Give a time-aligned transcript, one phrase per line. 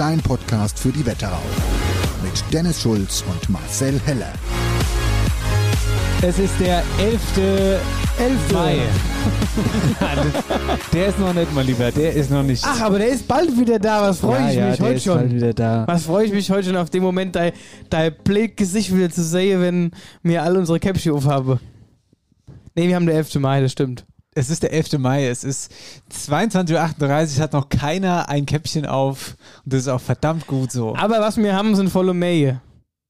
[0.00, 1.42] dein Podcast für die Wetterau.
[2.22, 4.32] Mit Dennis Schulz und Marcel Heller.
[6.22, 7.20] Es ist der 11.
[8.18, 8.52] 11.
[8.54, 8.78] Mai.
[10.94, 11.92] der ist noch nicht, mein Lieber.
[11.92, 12.64] Der ist noch nicht.
[12.66, 14.00] Ach, aber der ist bald wieder da.
[14.00, 15.18] Was freue ja, ich ja, mich der heute ist schon.
[15.18, 15.84] Bald wieder da.
[15.86, 17.52] Was freue ich mich heute schon auf den Moment, dein,
[17.90, 19.90] dein blöd Gesicht wieder zu sehen, wenn
[20.22, 21.60] wir alle unsere Käppchen aufhaben.
[22.74, 23.34] Nee, wir haben der 11.
[23.34, 24.06] Mai, das stimmt.
[24.34, 24.98] Es ist der 11.
[24.98, 25.72] Mai, es ist
[26.12, 30.94] 22.38 Uhr, hat noch keiner ein Käppchen auf und das ist auch verdammt gut so.
[30.96, 32.60] Aber was wir haben, sind volle Mähe.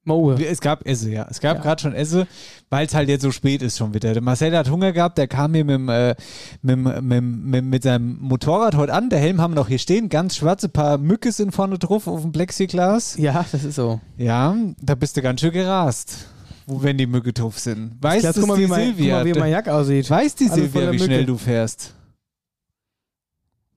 [0.05, 0.35] Moe.
[0.43, 1.27] Es gab Esse, ja.
[1.29, 1.63] Es gab Ja.
[1.63, 2.27] gerade schon Esse,
[2.71, 4.15] weil es halt jetzt so spät ist schon wieder.
[4.15, 6.15] Der Marcel hat Hunger gehabt, der kam hier mit, dem, äh,
[6.63, 9.11] mit, mit, mit, mit seinem Motorrad heute an.
[9.11, 12.23] Der Helm haben wir noch hier stehen, ganz schwarze paar Mücke sind vorne drauf auf
[12.23, 13.19] dem Plexiglas.
[13.19, 14.01] Ja, das ist so.
[14.17, 16.29] Ja, da bist du ganz schön gerast,
[16.71, 17.97] wo wenn die Mücke drauf sind.
[18.01, 19.17] Weißt du, guck mal, die wie mein, guck Silvia?
[19.17, 20.09] mal, wie mein Jack aussieht.
[20.09, 21.27] Weiß die Alles Silvia, wie schnell Mücke.
[21.27, 21.95] du fährst?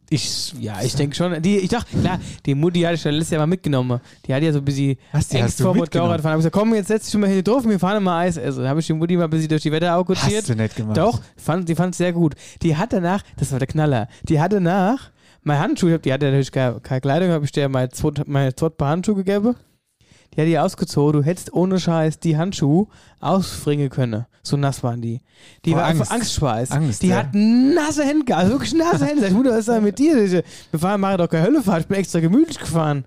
[0.10, 1.42] Ich, Ja, ich denke schon.
[1.42, 4.00] Die, ich dachte, klar, die Mutti hatte ich ja letztes Jahr mal mitgenommen.
[4.28, 5.74] Die hat ja so ein bisschen hast Angst du vor?
[5.76, 6.34] Motorradfahren.
[6.34, 8.68] Hab ich gesagt, komm, jetzt setz dich mal hier drauf, wir fahren mal Eis essen.
[8.68, 10.42] Habe ich die Mutti mal ein bisschen durch die Wetterau kutschiert.
[10.42, 10.98] Hast du nicht gemacht.
[10.98, 12.36] Doch, fand, die fand es sehr gut.
[12.62, 15.10] Die hat danach, das war der Knaller, die hat danach
[15.42, 18.70] meine Handschuhe, die hatte natürlich keine, keine Kleidung, habe ich dir meine zwei, meine zwei
[18.70, 19.56] Paar Handschuhe gegeben.
[20.36, 22.88] Die hat die ausgezogen, du hättest ohne Scheiß die Handschuhe
[23.20, 24.26] ausfringen können.
[24.42, 25.22] So nass waren die.
[25.64, 26.02] Die Vor war Angst.
[26.02, 26.72] einfach Angstschweiß.
[26.72, 27.18] Angst, die ja.
[27.18, 29.22] hat nasse Hände gehabt, also wirklich nasse Hände.
[29.22, 30.44] Sag ich, Mutter, was ist da mit dir?
[30.72, 33.06] Wir fahren, machen doch keine Höllefahrt, ich bin extra gemütlich gefahren.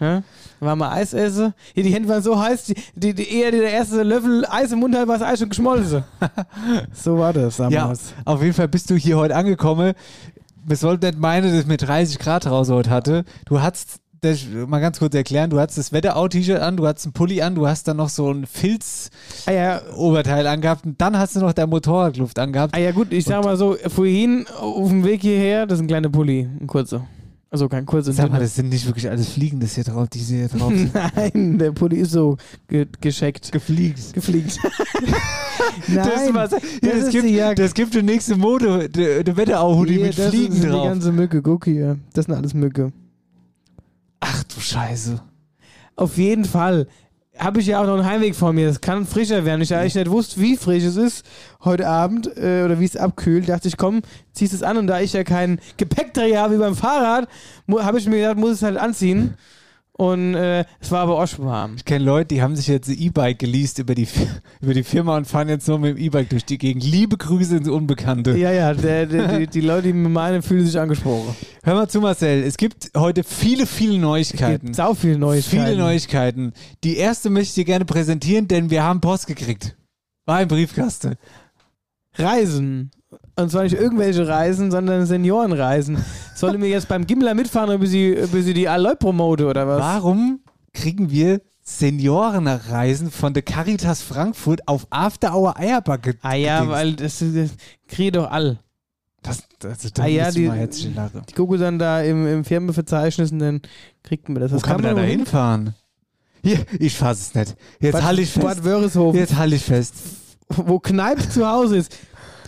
[0.00, 0.22] Ja?
[0.60, 1.52] War mal Eis essen.
[1.74, 4.78] Hier, die Hände waren so heiß, die, die, die, ehe der erste Löffel Eis im
[4.78, 6.04] Mund hat, war das Eis schon geschmolzen.
[6.92, 8.14] so war das Ja, damals.
[8.24, 9.92] auf jeden Fall bist du hier heute angekommen.
[10.64, 13.24] Wir sollten nicht meinen, dass ich mit 30 Grad raus heute hatte.
[13.44, 17.12] Du hattest, das mal ganz kurz erklären, du hattest das Wetterau-T-Shirt an, du hattest einen
[17.12, 21.40] Pulli an, du hast dann noch so ein Filz-Oberteil ja, angehabt und dann hast du
[21.40, 22.74] noch dein Motorradluft angehabt.
[22.74, 25.88] ah ja gut, ich sag mal so, vorhin auf dem Weg hierher, das ist ein
[25.88, 27.06] kleiner Pulli, ein kurzer.
[27.48, 28.12] Also kein kurzer.
[28.12, 30.92] Sag mal, das sind nicht wirklich alles Fliegendes hier drauf, die hier drauf sind.
[30.94, 32.36] Nein, der Pulli ist so
[32.68, 33.52] ge gescheckt.
[33.52, 34.12] Gefliegt.
[34.14, 34.58] Gefliegt.
[35.86, 39.98] Nein, das, was, das das, gibt, die das gibt die nächste Mode, der, der Wetterau-Hoodie
[39.98, 40.88] mit das Fliegen ist die drauf.
[40.88, 41.98] ganze Mücke, guck hier.
[42.12, 42.92] Das sind alles Mücke.
[44.28, 45.20] Ach du Scheiße.
[45.94, 46.88] Auf jeden Fall
[47.38, 48.68] habe ich ja auch noch einen Heimweg vor mir.
[48.68, 49.60] Es kann frischer werden.
[49.60, 51.24] Ich eigentlich nicht wusste, wie frisch es ist
[51.64, 53.48] heute Abend äh, oder wie es abkühlt.
[53.48, 54.78] Dachte ich, komm, ziehst es an.
[54.78, 57.28] Und da ich ja kein Gepäckträger habe wie beim Fahrrad,
[57.70, 59.34] habe ich mir gedacht, muss es halt anziehen.
[59.98, 61.76] Und äh, es war aber auch schon warm.
[61.76, 64.06] Ich kenne Leute, die haben sich jetzt ein E-Bike geleast über die,
[64.60, 66.84] über die Firma und fahren jetzt nur mit dem E-Bike durch die Gegend.
[66.84, 68.36] Liebe Grüße ins Unbekannte.
[68.36, 71.34] Ja, ja, der, der, die, die Leute, die mir meinen, fühlen sich angesprochen.
[71.62, 72.42] Hör mal zu, Marcel.
[72.42, 74.74] Es gibt heute viele, viele Neuigkeiten.
[74.74, 75.64] Sau viele Neuigkeiten.
[75.64, 76.52] Viele Neuigkeiten.
[76.84, 79.76] Die erste möchte ich dir gerne präsentieren, denn wir haben Post gekriegt.
[80.26, 81.14] War im Briefkasten.
[82.18, 82.90] Reisen.
[83.38, 85.98] Und zwar nicht irgendwelche Reisen, sondern Seniorenreisen.
[86.34, 89.80] Sollte mir jetzt beim Gimmler mitfahren, bis sie, bis sie die Alloy promote oder was?
[89.80, 90.40] Warum
[90.72, 96.16] kriegen wir Seniorenreisen von der Caritas Frankfurt auf After Hour Eierbacke?
[96.22, 97.50] Ah ja, weil das, das
[97.88, 98.58] kriege doch all.
[99.22, 100.50] Das, das, da Ah ja, die-.
[101.26, 103.60] Ich gucke dann da im, im Firmenverzeichnis und dann
[104.02, 104.52] kriegt man das.
[104.52, 105.74] Wo das kann man da hinfahren?
[106.42, 107.56] Hier, ich fasse es nicht.
[107.80, 108.46] Jetzt halte ich fest.
[108.46, 109.94] Bad Wörishofen, Jetzt halte ich fest.
[110.48, 111.98] wo Kneipe zu Hause ist.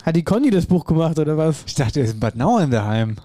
[0.03, 1.57] Hat die Conny das Buch gemacht oder was?
[1.65, 3.15] Ich dachte, er ist in Bad Nauheim daheim.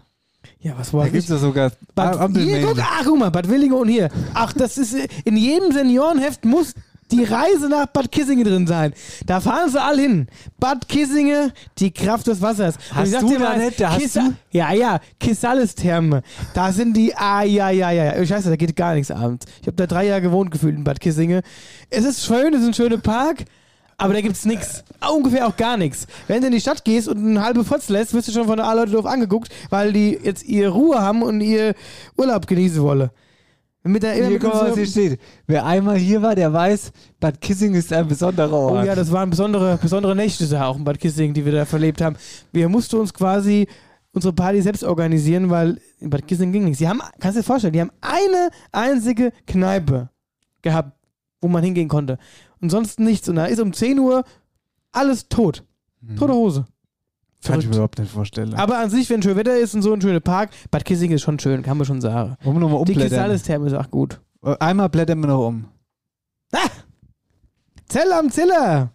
[0.61, 2.67] Ja, was Da war gibt es ja sogar Bad, hier, Ampelmännchen.
[2.69, 4.09] guck, ach, guck mal, Bad Willingen und hier.
[4.32, 6.75] Ach, das ist äh, in jedem Seniorenheft muss
[7.12, 8.94] die Reise nach Bad Kissingen drin sein.
[9.26, 10.26] Da fahren sie alle hin.
[10.59, 12.77] Bad Kissingen, die Kraft des Wassers.
[12.91, 16.23] Und Hast du da nicht- da hast du- Ja, ja, Kissalis-Therme.
[16.55, 18.17] Da sind die, ah, ja, ja, ja.
[18.17, 18.27] ja.
[18.27, 19.44] Scheiße, da geht gar nichts abends.
[19.61, 21.43] Ich habe da drei Jahre gewohnt gefühlt in Bad Kissingen.
[21.91, 23.44] Es ist schön, es ist ein schöner Park.
[23.96, 24.85] Aber da gibt's nichts.
[25.12, 26.06] Ungefähr auch gar nichts.
[26.26, 28.56] Wenn du in die Stadt gehst und eine halbe Fotz lässt, wirst du schon von
[28.56, 31.75] der A-Leute doof angeguckt, weil die jetzt ihre Ruhe haben und ihr
[32.17, 33.11] Urlaub genießen wollen.
[33.87, 35.20] Mit der, Hier, guck mal, was hier steht.
[35.46, 38.87] Wer einmal hier war, der weiß, Bad Kissing ist ein besonderer oh Ort.
[38.87, 42.00] ja, das waren besondere, besondere Nächte da auch in Bad Kissingen, die wir da verlebt
[42.00, 42.17] haben.
[42.50, 43.69] Wir mussten uns quasi
[44.12, 46.79] unsere Party selbst organisieren, weil in Bad Kissingen ging nichts.
[46.79, 50.08] Die haben, kannst du dir vorstellen, die haben eine einzige Kneipe
[50.62, 50.93] gehabt,
[51.43, 52.17] wo man hingehen konnte.
[52.61, 53.29] Und sonst nichts.
[53.29, 54.25] Und da ist um 10 Uhr
[54.93, 55.65] alles tot.
[56.17, 56.67] Tote Hose.
[57.45, 58.55] Kann ich mir überhaupt nicht vorstellen.
[58.55, 61.23] Aber an sich, wenn schön Wetter ist und so ein schöner Park, Bad Kissingen ist
[61.23, 62.37] schon schön, kann man schon sagen.
[62.43, 63.11] Wollen wir nochmal Die umblättern?
[63.19, 64.21] Kisales-Therme ist auch gut.
[64.61, 65.67] Einmal blättern wir noch um.
[67.89, 68.91] Zell am Ziller!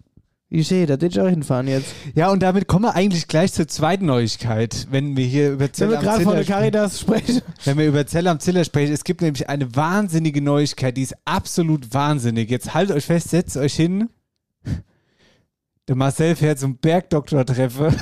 [0.52, 1.94] Wie steht, da will ich auch hinfahren jetzt.
[2.16, 5.74] Ja, und damit kommen wir eigentlich gleich zur zweiten Neuigkeit, wenn wir hier über Wenn
[5.74, 7.42] Zell wir am gerade von der Ziller Caritas sprechen.
[7.66, 11.16] Wenn wir über Zell am Ziller sprechen, es gibt nämlich eine wahnsinnige Neuigkeit, die ist
[11.26, 12.50] absolut wahnsinnig.
[12.50, 14.10] Jetzt haltet euch fest, setzt euch hin.
[15.88, 17.94] Der Marcel fährt zum Bergdoktor-Treffe.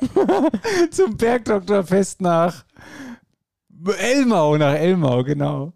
[0.90, 2.64] zum Bergdoktorfest nach
[3.98, 5.72] Elmau, nach Elmau, genau.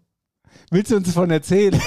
[0.71, 1.79] Willst du uns davon erzählen?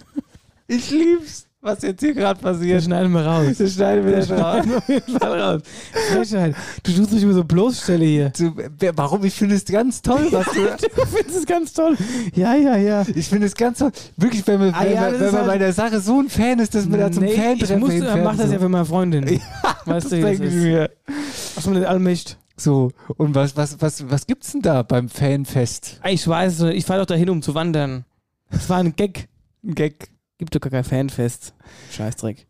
[0.66, 2.82] ich lieb's, was jetzt hier gerade Das passiert.
[2.82, 3.56] schneiden wir raus.
[3.58, 4.38] Das schneiden wir Das raus.
[4.38, 5.62] schneiden wir auf jeden Fall raus.
[6.12, 6.54] Frechheit.
[6.82, 8.30] Du tust mich immer so bloßstelle hier.
[8.30, 8.52] Du,
[8.94, 9.24] warum?
[9.24, 10.60] Ich finde es ganz toll, was du.
[10.96, 11.96] Du findest es ganz toll.
[12.34, 13.04] Ja, ja, ja.
[13.14, 13.92] Ich finde es ganz toll.
[14.16, 16.28] Wirklich, wenn man, Ah wenn ja, das wenn man halt- bei der Sache so ein
[16.28, 18.68] Fan ist, dass man da zum Nee, Fan ich treffen musste, mach das ja für
[18.68, 19.24] meine Freundin.
[19.84, 20.90] weißt das du, das denke ich mir.
[21.54, 22.38] Was man nicht allmächt.
[22.58, 26.00] So, und was, was, was, was gibt's denn da beim Fanfest?
[26.08, 28.04] Ich weiß, ich fahre doch dahin, um zu wandern.
[28.50, 29.28] Das war ein Gag.
[29.62, 30.08] Ein Gag.
[30.38, 31.54] Gibt doch gar kein Fanfest.
[31.92, 32.46] Scheißdreck.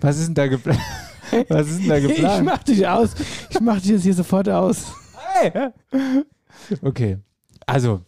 [0.00, 0.80] Was ist denn da geplant?
[1.48, 2.44] Was ist denn da Ich geplant?
[2.44, 3.10] mach dich aus.
[3.50, 4.92] Ich mach dich jetzt hier sofort aus.
[6.82, 7.18] Okay.
[7.66, 8.02] Also,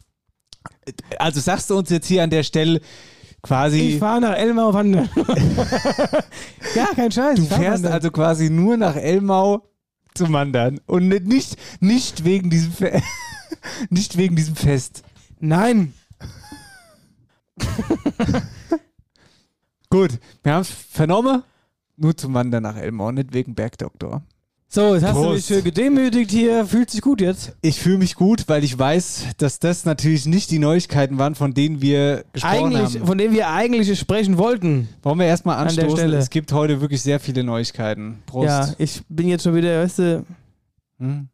[1.19, 2.81] also sagst du uns jetzt hier an der Stelle
[3.41, 5.09] quasi, Ich fahre nach Elmau wandern.
[6.75, 7.37] ja, kein Scheiß.
[7.37, 9.69] du ich fährst also quasi nur nach Elmau
[10.15, 13.01] zum Wandern und nicht, nicht wegen diesem Fe
[13.91, 15.03] nicht wegen diesem Fest.
[15.41, 15.95] Nein.
[19.95, 21.45] Gut, wir haben es vernommen.
[21.97, 24.23] Nur zum Wandern nach Elmau, nicht wegen Bergdoktor.
[24.67, 25.35] So, jetzt hast du Prost.
[25.37, 26.67] mich schön gedemütigt hier.
[26.67, 27.53] Fühlt sich gut jetzt?
[27.63, 31.55] Ich fühle mich gut, weil ich weiß, dass das natürlich nicht die Neuigkeiten waren, von
[31.55, 33.07] denen wir gesprochen Eigentlich, haben.
[33.07, 34.89] von dem wir eigentlich sprechen wollten.
[35.05, 35.97] Wollen wir erstmal An der anstoßen?
[35.97, 36.17] Stelle.
[36.17, 38.21] Es gibt heute wirklich sehr viele Neuigkeiten.
[38.27, 38.49] Prost.
[38.49, 40.25] Ja, ich bin jetzt schon wieder, weißt du,
[40.99, 41.29] Hm?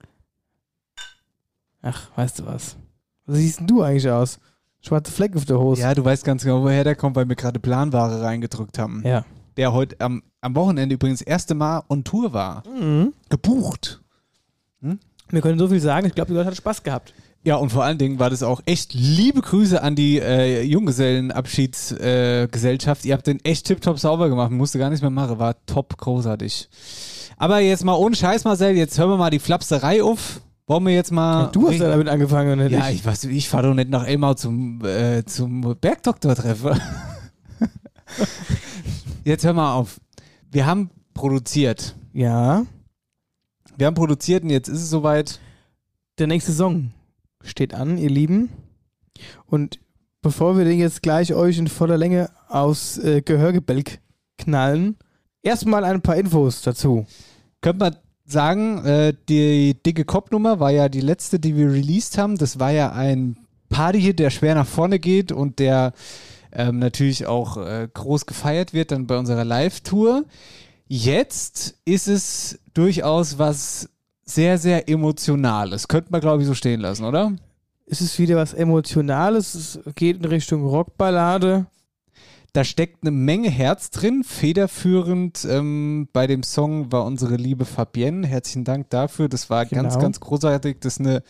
[1.80, 2.76] ach, weißt du was?
[3.24, 4.38] Was siehst denn du eigentlich aus?
[4.82, 5.82] Schwarze Fleck auf der Hose.
[5.82, 9.02] ja, du weißt ganz genau, woher der kommt, weil wir gerade Planware reingedrückt haben.
[9.04, 9.24] Ja.
[9.56, 12.62] Der heute am, am Wochenende übrigens das erste Mal on Tour war.
[12.66, 13.12] Mhm.
[13.28, 14.00] Gebucht.
[15.32, 16.06] Wir können so viel sagen.
[16.06, 17.12] Ich glaube, die Leute hatten Spaß gehabt.
[17.42, 23.04] Ja, und vor allen Dingen war das auch echt liebe Grüße an die äh, Junggesellenabschiedsgesellschaft.
[23.04, 23.08] Äh.
[23.08, 24.50] Ihr habt den echt tipptopp sauber gemacht.
[24.50, 25.38] Musste gar nichts mehr machen.
[25.38, 26.68] War top großartig.
[27.38, 28.76] Aber jetzt mal ohne Scheiß, Marcel.
[28.76, 30.42] Jetzt hören wir mal die Flapserei auf.
[30.70, 31.46] Wollen wir jetzt mal.
[31.46, 33.04] du hast ja damit angefangen, nicht Ja, ich.
[33.04, 36.80] was, ich fahre doch nicht nach Elmau zum, äh, zum Bergdoktor-Treffen.
[39.24, 40.00] Jetzt hör mal auf.
[40.52, 41.96] Wir haben produziert.
[42.12, 42.66] Ja.
[43.78, 45.40] Wir haben produziert und jetzt ist es soweit.
[46.20, 46.92] Der nächste Song
[47.42, 48.50] steht an, ihr Lieben.
[49.46, 49.80] Und
[50.22, 53.98] bevor wir den jetzt gleich euch in voller Länge aus äh, Gehörgebälk
[54.38, 54.98] knallen,
[55.42, 57.06] erstmal ein paar Infos dazu.
[57.60, 57.96] Könnte man
[58.32, 62.36] sagen, äh, die dicke Kopfnummer war ja die letzte, die wir released haben.
[62.36, 63.36] Das war ja ein
[63.68, 65.92] Party, der schwer nach vorne geht und der
[66.52, 70.24] ähm, natürlich auch äh, groß gefeiert wird dann bei unserer Live-Tour.
[70.88, 73.88] Jetzt ist es durchaus was
[74.24, 75.88] sehr, sehr Emotionales.
[75.88, 77.32] Könnte man, glaube ich, so stehen lassen, oder?
[77.86, 81.66] Es ist wieder was Emotionales, es geht in Richtung Rockballade.
[82.52, 84.24] Da steckt eine Menge Herz drin.
[84.24, 88.26] Federführend ähm, bei dem Song war unsere liebe Fabienne.
[88.26, 89.28] Herzlichen Dank dafür.
[89.28, 90.02] Das war ganz, Genau.
[90.02, 90.78] ganz großartig.
[90.80, 91.22] Das ist eine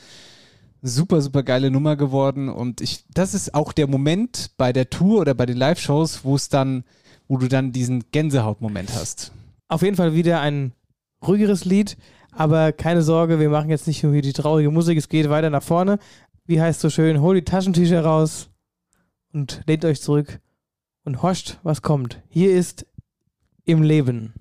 [0.82, 2.48] super, super geile Nummer geworden.
[2.48, 6.36] Und ich, das ist auch der Moment bei der Tour oder bei den Live-Shows, wo
[6.36, 6.84] es dann,
[7.28, 9.32] wo du dann diesen Gänsehautmoment hast.
[9.68, 10.72] Auf jeden Fall wieder ein
[11.26, 11.98] ruhigeres Lied,
[12.32, 15.50] aber keine Sorge, wir machen jetzt nicht nur hier die traurige Musik, es geht weiter
[15.50, 15.98] nach vorne.
[16.46, 18.48] Wie heißt so schön, holt die Taschentücher raus
[19.32, 20.40] und lehnt euch zurück
[21.04, 22.22] und horcht, was kommt.
[22.28, 22.86] Hier ist
[23.64, 24.34] im Leben.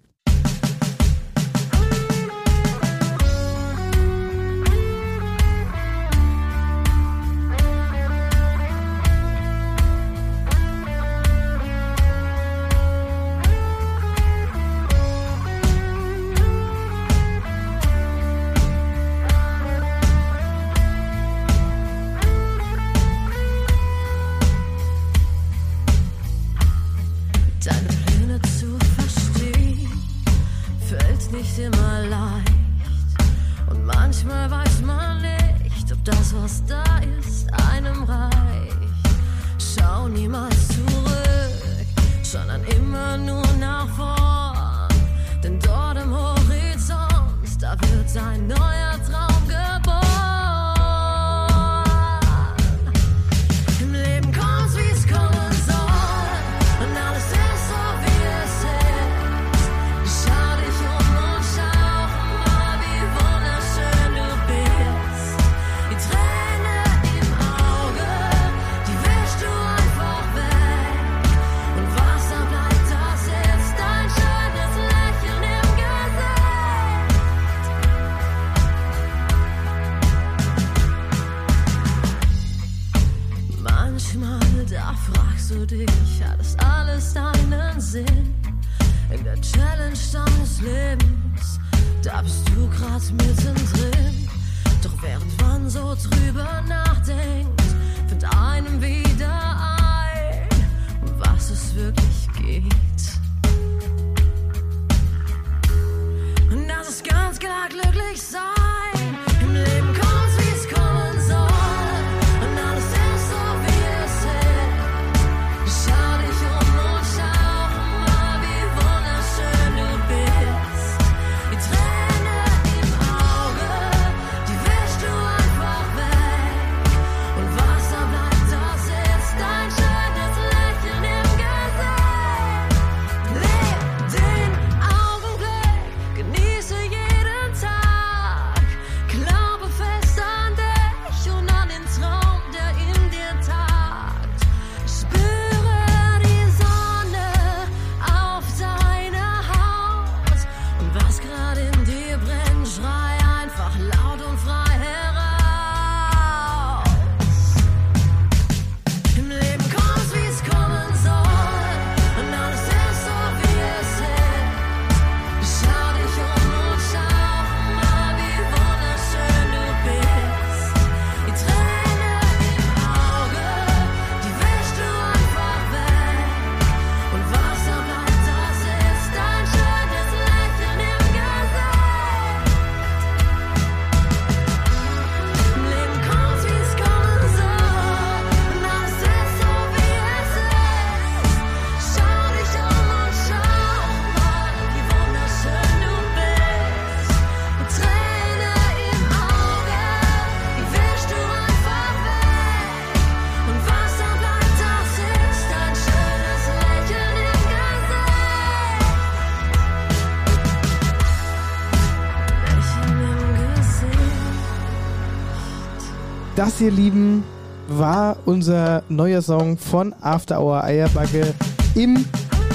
[216.62, 217.24] Ihr Lieben,
[217.70, 221.34] war unser neuer Song von After Hour Eierbacke
[221.74, 222.06] im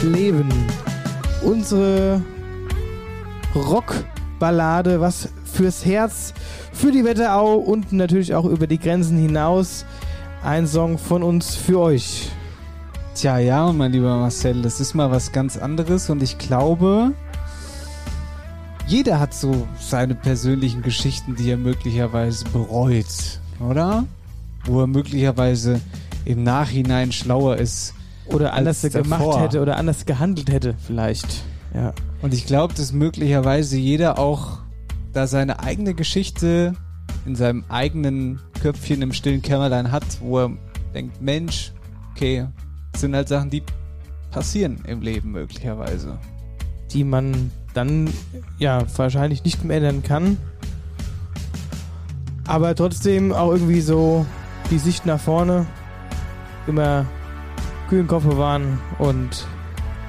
[0.03, 0.49] Leben.
[1.43, 2.21] Unsere
[3.55, 6.35] Rockballade, was fürs Herz,
[6.73, 9.87] für die Wetterau und natürlich auch über die Grenzen hinaus.
[10.43, 12.31] Ein Song von uns für euch.
[13.15, 17.13] Tja, ja, mein lieber Marcel, das ist mal was ganz anderes und ich glaube,
[18.87, 24.05] jeder hat so seine persönlichen Geschichten, die er möglicherweise bereut, oder?
[24.65, 25.81] Wo er möglicherweise
[26.25, 27.95] im Nachhinein schlauer ist.
[28.27, 29.41] Oder anders gemacht davor.
[29.41, 31.45] hätte oder anders gehandelt hätte, vielleicht.
[31.75, 31.93] Ja.
[32.23, 34.59] Und ich glaube, dass möglicherweise jeder auch
[35.13, 36.75] da seine eigene Geschichte
[37.27, 40.51] in seinem eigenen Köpfchen im stillen Kämmerlein hat, wo er
[40.95, 41.73] denkt, Mensch,
[42.13, 42.47] okay,
[42.93, 43.63] das sind halt Sachen, die
[44.31, 46.19] passieren im Leben möglicherweise.
[46.93, 48.09] die man dann
[48.59, 50.37] ja wahrscheinlich nicht mehr ändern kann.
[52.47, 54.27] Aber trotzdem auch irgendwie so
[54.71, 55.67] die Sicht nach vorne
[56.67, 57.05] immer
[57.89, 59.47] kühlen Kopf bewahren und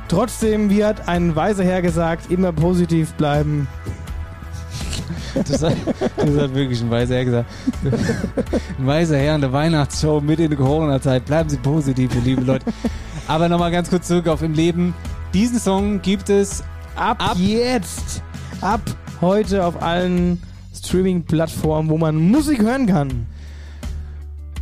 [0.08, 3.68] trotzdem, wie hat ein weiser Herr gesagt, immer positiv bleiben.
[5.48, 5.76] Das hat,
[6.16, 7.50] das hat wirklich ein weiser Herr gesagt.
[8.80, 11.26] Ein weiser Herr in der Weihnachtsshow mit in der Corona-Zeit.
[11.26, 12.66] Bleiben Sie positiv, ihr liebe Leute.
[13.28, 14.94] Aber nochmal ganz kurz zurück auf im Leben.
[15.34, 16.64] Diesen Song gibt es
[16.96, 18.24] Ab, Ab- jetzt,
[18.62, 18.80] ab
[19.20, 20.42] heute auf allen
[20.88, 23.26] Streaming-Plattformen, wo man Musik hören kann.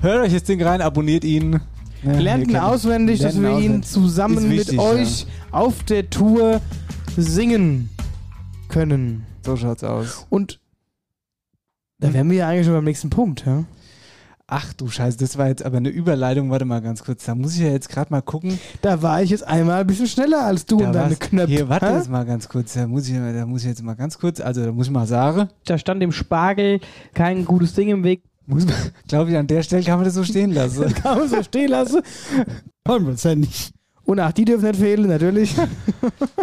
[0.02, 1.60] Hört euch das Ding rein, abonniert ihn.
[2.04, 3.90] Ja, Lernt ihn auswendig, dass wir ihn ihn auswendig.
[3.90, 6.60] zusammen wichtig, mit euch auf der Tour
[7.16, 7.90] singen
[8.68, 9.26] können.
[9.46, 10.26] So schaut's aus.
[10.30, 10.60] Und
[12.00, 13.46] da wären wir ja eigentlich schon beim nächsten Punkt.
[13.46, 13.64] Ja?
[14.56, 16.52] Ach du Scheiße, das war jetzt aber eine Überleitung.
[16.52, 17.26] Warte mal ganz kurz.
[17.26, 18.60] Da muss ich ja jetzt gerade mal gucken.
[18.84, 21.52] Da war ich jetzt einmal ein bisschen schneller als du Da und deine Knöpfe.
[21.52, 22.74] Hier, warte jetzt mal ganz kurz.
[22.74, 25.08] Da muss, ich, da muss ich jetzt mal ganz kurz, also da muss ich mal
[25.08, 26.82] sagen, Da stand dem Spargel
[27.16, 28.22] kein gutes Ding im Weg.
[28.46, 28.76] muss man,
[29.08, 30.94] glaube ich, an der Stelle kann man das so stehen lassen.
[31.02, 32.02] Kann man so stehen lassen.
[32.88, 33.72] Hundertprozentig.
[34.06, 35.56] Und ach, die dürfen nicht fehlen, natürlich.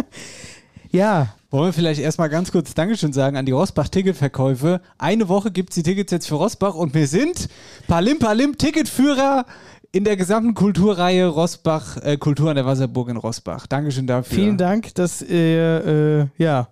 [0.91, 4.81] ja, Wollen wir vielleicht erstmal ganz kurz Dankeschön sagen an die Rosbach-Ticketverkäufe.
[4.99, 7.49] Eine Woche gibt es die Tickets jetzt für Rosbach und wir sind
[7.89, 9.47] Palim Palim Ticketführer
[9.91, 13.67] in der gesamten Kulturreihe Rosbach, äh, Kultur an der Wasserburg in Rosbach.
[13.67, 14.37] Dankeschön dafür.
[14.37, 16.69] Vielen Dank, dass ihr, äh, ja,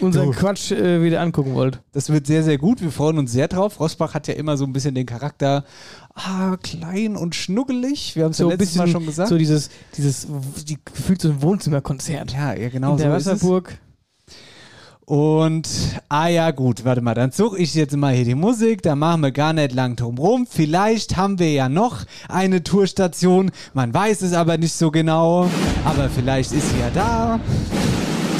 [0.00, 0.38] unseren Du.
[0.38, 1.80] Quatsch äh, wieder angucken wollt.
[1.92, 2.80] Das wird sehr, sehr gut.
[2.80, 3.78] Wir freuen uns sehr drauf.
[3.78, 5.64] Rosbach hat ja immer so ein bisschen den Charakter
[6.14, 8.16] ah, klein und schnuggelig.
[8.16, 9.28] Wir haben es ja So ein letztes bisschen, Mal schon gesagt.
[9.28, 10.26] so dieses, dieses,
[10.66, 12.32] die, gefühlt so ein Wohnzimmerkonzert.
[12.32, 13.30] ja, ja, genau in der so.
[13.30, 13.78] Wasserburg.
[15.06, 15.68] Und,
[16.08, 19.20] ah ja, gut, warte mal, dann suche ich jetzt mal hier die Musik, da machen
[19.20, 20.46] wir gar nicht lang drum rum.
[20.48, 25.50] Vielleicht haben wir ja noch eine Tourstation, man weiß es aber nicht so genau,
[25.84, 27.40] aber vielleicht ist sie ja da.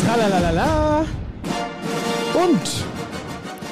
[0.06, 1.04] Tralalala.
[2.33, 2.85] Und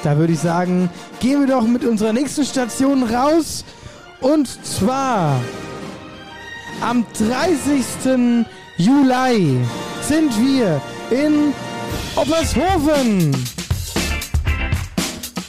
[0.03, 3.65] da würde ich sagen, gehen wir doch mit unserer nächsten Station raus.
[4.21, 5.39] Und zwar
[6.81, 8.45] am 30.
[8.77, 9.57] Juli
[10.01, 11.53] sind wir in
[12.15, 13.35] Oppershofen.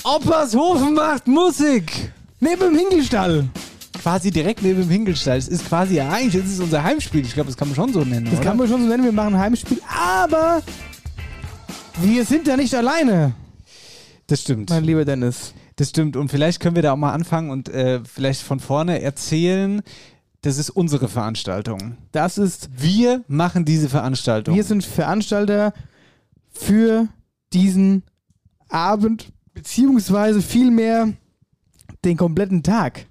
[0.03, 2.13] Oppershofen macht Musik!
[2.41, 3.49] Neben dem Hinkelstall.
[4.03, 5.39] Quasi direkt neben dem Hinkelstall.
[5.39, 7.25] Es ist quasi, ja, eigentlich ist es unser Heimspiel.
[7.25, 8.43] Ich glaube, das kann man schon so nennen, Das oder?
[8.45, 9.81] kann man schon so nennen, wir machen ein Heimspiel.
[9.89, 10.63] Aber
[12.03, 13.33] wir sind ja nicht alleine,
[14.27, 14.71] das stimmt.
[14.71, 15.55] mein lieber Dennis.
[15.77, 16.17] Das stimmt.
[16.17, 19.83] Und vielleicht können wir da auch mal anfangen und äh, vielleicht von vorne erzählen,
[20.43, 21.97] das ist unsere Veranstaltung.
[22.13, 24.55] Das ist Wir machen diese Veranstaltung.
[24.55, 25.73] Wir sind Veranstalter
[26.55, 27.09] für
[27.53, 28.03] diesen
[28.69, 31.13] Abend, beziehungsweise vielmehr
[32.05, 33.07] den kompletten Tag.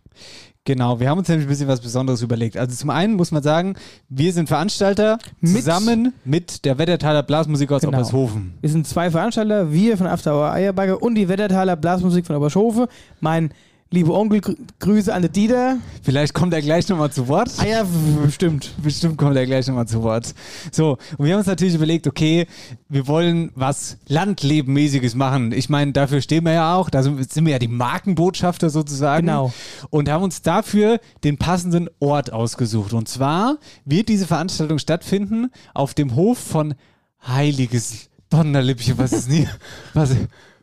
[0.66, 2.56] Genau, wir haben uns nämlich ein bisschen was Besonderes überlegt.
[2.56, 3.76] Also zum einen muss man sagen,
[4.08, 7.98] wir sind Veranstalter Mit- zusammen mit der Wettertaler Blasmusik aus Genau.
[7.98, 8.54] Oppershofen.
[8.62, 12.88] Wir sind zwei Veranstalter, wir von After Hour Eierbagger und die Wettertaler Blasmusik von Oberschofe.
[13.20, 13.52] Mein
[13.94, 15.78] lieber Onkel, grü Grüße an den Dieter.
[16.02, 17.52] Vielleicht kommt er gleich nochmal zu Wort.
[17.60, 17.86] Ah ja,
[18.24, 18.74] bestimmt.
[18.82, 20.34] Bestimmt kommt er gleich nochmal zu Wort.
[20.72, 22.48] So, und wir haben uns natürlich überlegt, okay,
[22.90, 25.52] wir wollen was Landlebenmäßiges machen.
[25.52, 26.90] Ich meine, dafür stehen wir ja auch.
[26.90, 29.28] Da sind sind wir ja die Markenbotschafter sozusagen.
[29.28, 29.54] Genau.
[29.92, 32.94] Und haben uns dafür den passenden Ort ausgesucht.
[32.94, 36.74] Und zwar wird diese Veranstaltung stattfinden auf dem Hof von
[37.28, 38.98] Heiliges Donnerlippchen.
[38.98, 39.48] Was ist nie?
[39.94, 40.16] Was,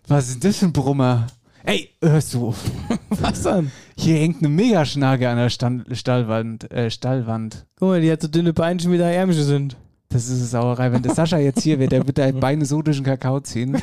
[0.08, 1.28] was ist das für ein Brummer?
[1.64, 2.54] Ey, hörst du?
[3.10, 3.70] Was dann?
[3.96, 7.66] Hier hängt eine Megaschnage an der Stand, Stallwand, äh, Stallwand.
[7.78, 9.76] Guck mal, die hat so dünne Beinchen wie da Ärmchen sind.
[10.08, 10.90] Das ist eine Sauerei.
[10.92, 13.80] Wenn der Sascha jetzt hier wäre, der wird deine Beine so durch den Kakao ziehen.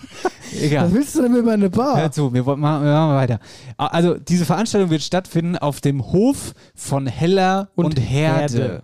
[0.60, 0.86] Egal.
[0.86, 1.96] Was willst du denn mit meiner Bar?
[1.96, 3.40] Hör zu, wir, wollen- machen, wir machen weiter.
[3.76, 8.58] Also, diese Veranstaltung wird stattfinden auf dem Hof von Heller und, Und Herde.
[8.58, 8.82] Herde.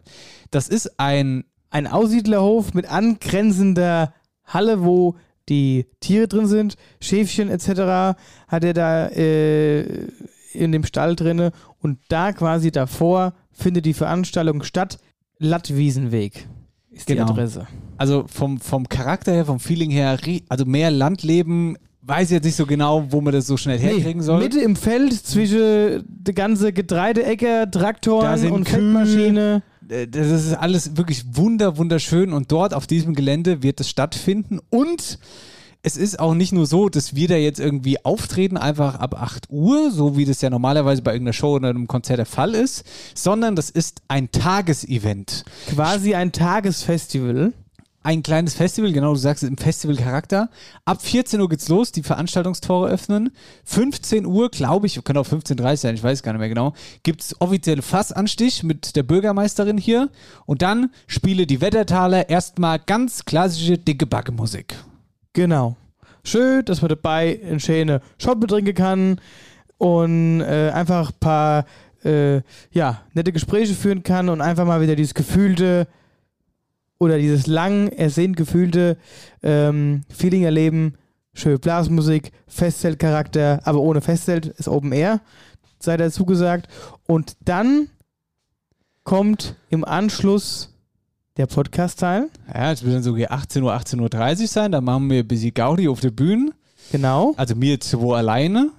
[0.51, 4.13] Das ist ein, Ein Aussiedlerhof mit angrenzender
[4.45, 5.15] Halle, wo
[5.51, 8.17] die Tiere drin sind, Schäfchen etc.
[8.49, 9.83] hat er da äh,
[10.53, 14.99] in dem Stall drinne und da quasi davor findet die Veranstaltung statt.
[15.39, 16.47] Lattwiesenweg
[16.91, 17.27] ist Genau.
[17.27, 17.67] die Adresse.
[17.97, 22.57] also vom, vom Charakter her, vom Feeling her, also mehr Landleben, weiß ich jetzt nicht
[22.57, 24.41] so genau, wo man das so schnell herkriegen soll.
[24.41, 28.75] Mitte im Feld zwischen der ganze Getreideäcker, Traktoren und Kühe.
[28.75, 29.63] Feldmaschine.
[29.91, 34.61] Äh, Das ist alles wirklich wunder, wunderschön und dort auf diesem Gelände wird es stattfinden
[34.71, 35.19] und
[35.83, 39.47] es ist auch nicht nur so, dass wir da jetzt irgendwie auftreten, einfach ab 8
[39.49, 42.85] Uhr, so wie das ja normalerweise bei irgendeiner Show oder einem Konzert der Fall ist,
[43.15, 45.45] sondern das ist ein Tagesevent.
[45.69, 47.55] Quasi ein Tagesfestival.
[48.03, 50.49] Ein kleines Festival, genau, du sagst es im Festivalcharakter.
[50.87, 53.31] Ab 14 Uhr geht's los, die Veranstaltungstore öffnen.
[53.65, 56.73] 15 Uhr, glaube ich, könnte auch 15.30 Uhr sein, ich weiß gar nicht mehr genau,
[57.03, 60.09] gibt's offizielle Fassanstich mit der Bürgermeisterin hier.
[60.47, 64.77] Und dann spiele die Wettertaler erstmal ganz klassische dicke Backe-Musik.
[65.35, 65.77] Genau.
[66.25, 69.21] Schön, dass man dabei in schöne Shoppe trinken kann
[69.77, 71.67] und äh, einfach ein paar
[72.03, 75.87] äh, ja, nette Gespräche führen kann und einfach mal wieder dieses gefühlte
[77.01, 78.97] oder dieses lang ersehnt gefühlte
[79.43, 80.95] ähm, Feeling erleben.
[81.33, 85.21] Schöne Blasmusik, Festzeltcharakter, aber ohne Festzelt, ist Open Air,
[85.79, 86.69] sei dazu gesagt.
[87.07, 87.89] Und dann
[89.03, 90.77] kommt im Anschluss
[91.37, 92.29] der Podcast-Teil.
[92.53, 95.29] Ja, es wird dann so gegen 18 Uhr, 18.30 Uhr sein, da machen wir ein
[95.29, 96.53] bisschen Gaudi auf der Bühne.
[96.93, 97.33] Genau.
[97.37, 98.71] Also mir zwei alleine.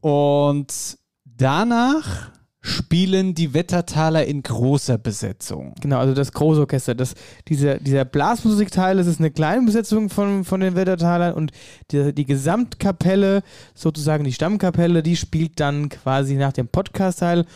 [0.00, 2.30] Und danach
[2.66, 5.74] spielen die Wettertaler in großer Besetzung.
[5.80, 6.96] Genau, also das Großorchester.
[6.96, 7.14] Das,
[7.46, 11.52] dieser, dieser Blasmusikteil, das ist eine kleine Besetzung von, von den Wettertalern und
[11.92, 13.42] die, die Gesamtkapelle,
[13.74, 17.46] sozusagen die Stammkapelle, die spielt dann quasi nach dem Podcast-Teil.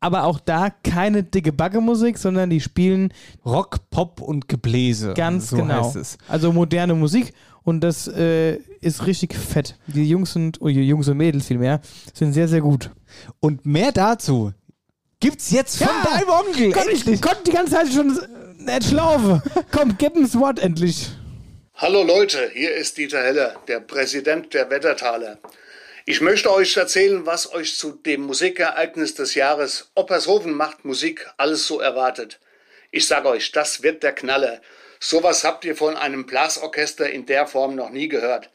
[0.00, 3.14] Aber auch da keine dicke Backe-Musik, sondern die spielen
[3.46, 5.14] Rock, Pop und Gebläse.
[5.14, 5.94] ganz so genau.
[6.28, 7.32] Also moderne Musik
[7.66, 9.76] und das äh, ist richtig fett.
[9.88, 11.80] Die Jungs sind, oh, die Jungs und Mädels vielmehr,
[12.14, 12.90] sind sehr, sehr gut.
[13.40, 14.52] Und mehr dazu
[15.18, 16.10] gibt's jetzt von Ja!
[16.10, 16.70] deinem Onkel.
[16.70, 18.16] Gott, ich konnte die ganze Zeit schon
[18.58, 19.42] nicht schlafen.
[19.72, 21.08] Komm, gib uns Wort endlich.
[21.74, 25.38] Hallo Leute, hier ist Dieter Heller, der Präsident der Wettertaler.
[26.04, 31.66] Ich möchte euch erzählen, was euch zu dem Musikereignis des Jahres Oppershofen macht Musik alles
[31.66, 32.38] so erwartet.
[32.92, 34.60] Ich sag euch, das wird der Knaller.
[35.00, 38.50] Sowas habt ihr von einem Blasorchester in der Form noch nie gehört.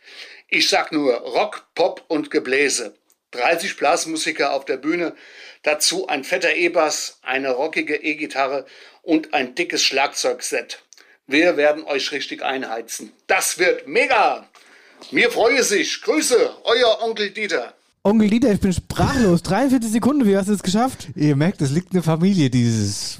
[0.47, 2.95] Ich sag nur Rock, Pop und Gebläse.
[3.31, 5.15] 30 Blasmusiker auf der Bühne,
[5.63, 8.65] dazu ein fetter E-Bass, eine rockige E-Gitarre
[9.03, 10.83] und ein dickes Schlagzeugset.
[11.27, 13.13] Wir werden euch richtig einheizen.
[13.27, 14.49] Das wird mega!
[15.09, 16.01] Mir freue sich.
[16.01, 17.73] Grüße, euer Onkel Dieter.
[18.03, 19.43] Onkel Dieter, ich bin sprachlos.
[19.43, 21.09] 43 Sekunden, wie hast du es geschafft?
[21.15, 23.19] Ihr merkt, es liegt eine Familie, dieses,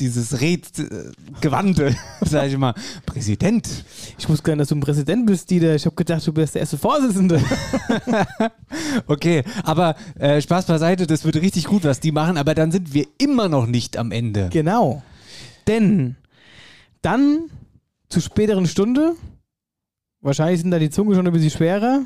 [0.00, 2.74] dieses Redgewandte, sag ich mal.
[3.06, 3.84] Präsident.
[4.18, 5.76] Ich wusste gar nicht, dass du ein Präsident bist, Dieter.
[5.76, 7.40] Ich habe gedacht, du bist der erste Vorsitzende.
[9.06, 12.94] Okay, aber äh, Spaß beiseite, das wird richtig gut, was die machen, aber dann sind
[12.94, 14.48] wir immer noch nicht am Ende.
[14.50, 15.02] genau.
[15.66, 16.16] Denn
[17.02, 17.50] dann
[18.08, 19.14] zu späteren Stunde,
[20.20, 22.02] wahrscheinlich sind da die Zunge schon ein bisschen schwerer,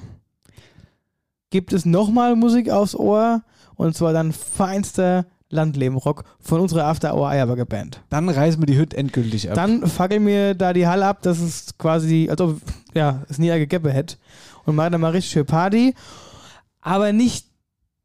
[1.54, 3.44] gibt es nochmal Musik aufs Ohr
[3.76, 8.02] und zwar dann feinster Landleben-Rock von unserer After Hour Eierbagger Band.
[8.10, 9.54] Dann reißen wir die Hütte endgültig ab.
[9.54, 12.56] Dann fackeln wir da die Halle ab, dass es quasi, als ob
[12.92, 14.16] ja, es nie gegeben hätte.
[14.64, 15.94] Und machen dann mal richtig schön Party.
[16.80, 17.46] Aber nicht,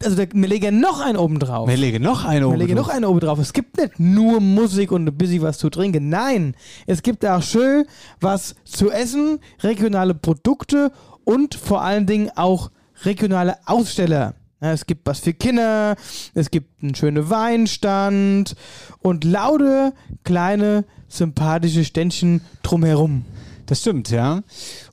[0.03, 1.67] also da, wir legen noch einen oben drauf.
[1.67, 2.85] wir legen noch eine Wir oben legen drauf.
[2.85, 3.39] noch einen oben drauf.
[3.39, 6.09] Es gibt nicht nur Musik und ein bisschen was zu trinken.
[6.09, 6.53] Nein,
[6.85, 7.85] es gibt auch schön
[8.21, 10.91] was zu essen, regionale Produkte
[11.23, 12.69] und vor allen Dingen auch
[13.03, 14.33] regionale Aussteller.
[14.61, 15.95] Es gibt was für Kinder,
[16.33, 18.55] es gibt einen schönen Weinstand
[18.99, 23.23] und laute, kleine, sympathische Ständchen drumherum.
[23.67, 24.41] Das stimmt, ja.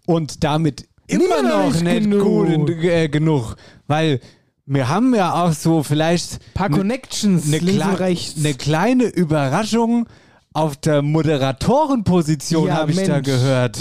[0.07, 2.23] Und damit immer, noch nicht, genug.
[2.23, 3.57] gut äh, genug.
[3.89, 4.21] Weil
[4.67, 10.07] wir haben ja auch so vielleicht Ein paar ne- Connections eine, kle- eine kleine Überraschung
[10.53, 13.79] auf der Moderatorenposition, Ja, habe ich da gehört.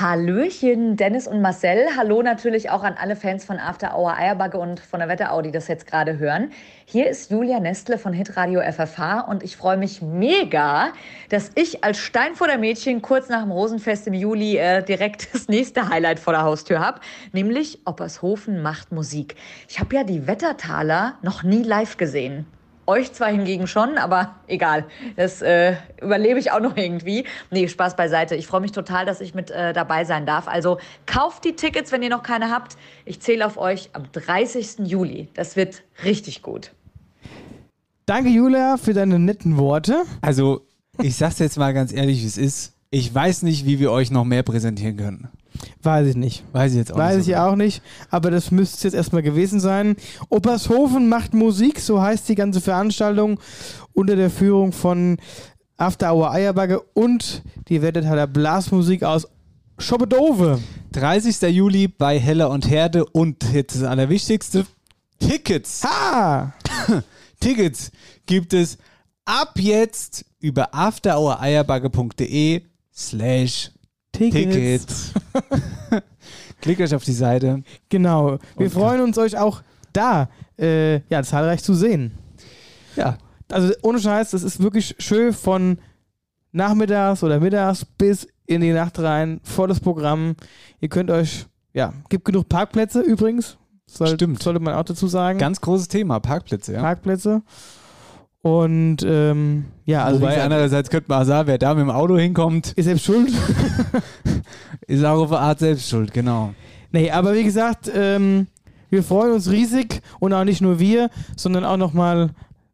[0.00, 1.88] Hallöchen, Dennis und Marcel.
[1.96, 5.50] Hallo natürlich auch an alle Fans von After Hour Eierbagge und von der Wetterau, die
[5.50, 6.52] das jetzt gerade hören.
[6.84, 10.92] Hier ist Julia Nestle von Hitradio FFH und ich freue mich mega,
[11.30, 15.88] dass ich als Steinfurter Mädchen kurz nach dem Rosenfest im Juli äh, direkt das nächste
[15.88, 17.00] Highlight vor der Haustür habe,
[17.32, 19.34] nämlich Oppershofen macht Musik.
[19.68, 22.46] Ich habe ja die Wettertaler noch nie live gesehen.
[22.88, 24.86] Euch zwar hingegen schon, aber egal.
[25.16, 27.24] Das äh, überlebe ich auch noch irgendwie.
[27.50, 28.34] Nee, Spaß beiseite.
[28.34, 30.48] Ich freue mich total, dass ich mit äh, dabei sein darf.
[30.48, 32.78] Also kauft die Tickets, wenn ihr noch keine habt.
[33.04, 34.88] Ich zähle auf euch am 30.
[34.88, 35.28] Juli.
[35.34, 36.72] Das wird richtig gut.
[38.06, 40.04] Danke, Julia, für deine netten Worte.
[40.22, 40.62] Also,
[41.02, 42.72] ich sag's jetzt mal ganz ehrlich, wie es ist.
[42.88, 45.28] Ich weiß nicht, wie wir euch noch mehr präsentieren können.
[45.82, 46.44] Weiß ich nicht.
[46.52, 47.28] Weiß ich jetzt auch Weiß nicht.
[47.28, 47.52] ich so genau.
[47.52, 49.96] auch nicht, aber das müsste es jetzt erstmal gewesen sein.
[50.28, 53.40] Oppershofen macht Musik, so heißt die ganze Veranstaltung,
[53.92, 55.18] unter der Führung von
[55.76, 59.28] After Hour Eierbagge und die Wettertaler Blasmusik aus
[59.78, 60.58] Schoppedove.
[60.92, 61.40] 30.
[61.54, 64.66] Juli bei Heller und Herde und jetzt das Allerwichtigste:
[65.20, 65.84] Tickets.
[65.84, 66.52] Ha!
[67.40, 67.92] Tickets
[68.26, 68.78] gibt es
[69.24, 73.70] ab jetzt über afterhoureierbagge.de slash
[74.12, 75.12] Tickets.
[76.60, 77.62] Klickt euch auf die Seite.
[77.88, 78.38] Genau.
[78.56, 82.12] Wir Und- freuen uns, euch auch da äh, ja, zahlreich zu sehen.
[82.96, 83.16] Ja,
[83.50, 85.78] Also ohne Scheiß, das ist wirklich schön von
[86.52, 89.40] nachmittags oder mittags bis in die Nacht rein.
[89.44, 90.34] Volles Programm.
[90.80, 93.56] Ihr könnt euch, ja, gibt genug Parkplätze übrigens.
[93.86, 94.42] Soll, Stimmt.
[94.42, 95.38] Sollte man auch dazu sagen.
[95.38, 96.74] ganz großes Thema, Parkplätze.
[96.74, 96.80] Ja.
[96.80, 97.42] Parkplätze.
[98.48, 102.16] Und ähm, ja, also Wobei gesagt, andererseits könnte man sagen, wer da mit dem Auto
[102.16, 103.30] hinkommt, ist selbst schuld.
[104.86, 106.54] ist auch auf eine Art selbst schuld, genau.
[106.90, 108.46] nee, aber wie gesagt, ähm,
[108.88, 112.30] wir freuen uns riesig und auch nicht nur wir, sondern auch nochmal,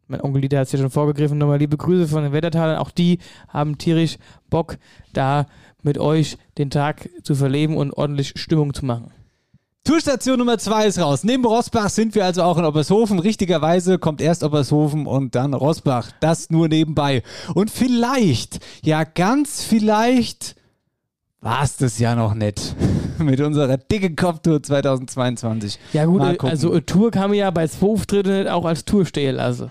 [0.07, 2.77] mein Onkel Dieter hat es ja schon vorgegriffen, nochmal liebe Grüße von den Wettertalern.
[2.77, 4.17] Auch die haben tierisch
[4.49, 4.77] Bock,
[5.11, 5.45] da
[5.83, 9.11] mit euch den Tag zu verleben und ordentlich Stimmung zu machen.
[9.85, 11.23] Tourstation Nummer 2 ist raus.
[11.23, 13.19] Neben Rossbach sind wir also auch in Oppershofen.
[13.19, 16.09] Richtigerweise kommt erst Oppershofen und dann Rossbach.
[16.21, 17.21] Das nur nebenbei.
[17.53, 20.55] Und vielleicht, ja ganz vielleicht,
[21.39, 22.75] war es das ja noch nicht.
[23.19, 25.77] Mit unserer dicken Kopftour 2022.
[25.93, 29.05] Ja gut, äh, also eine Tour kann man ja bei zwei Auftritten auch als Tour
[29.05, 29.69] stehen lassen.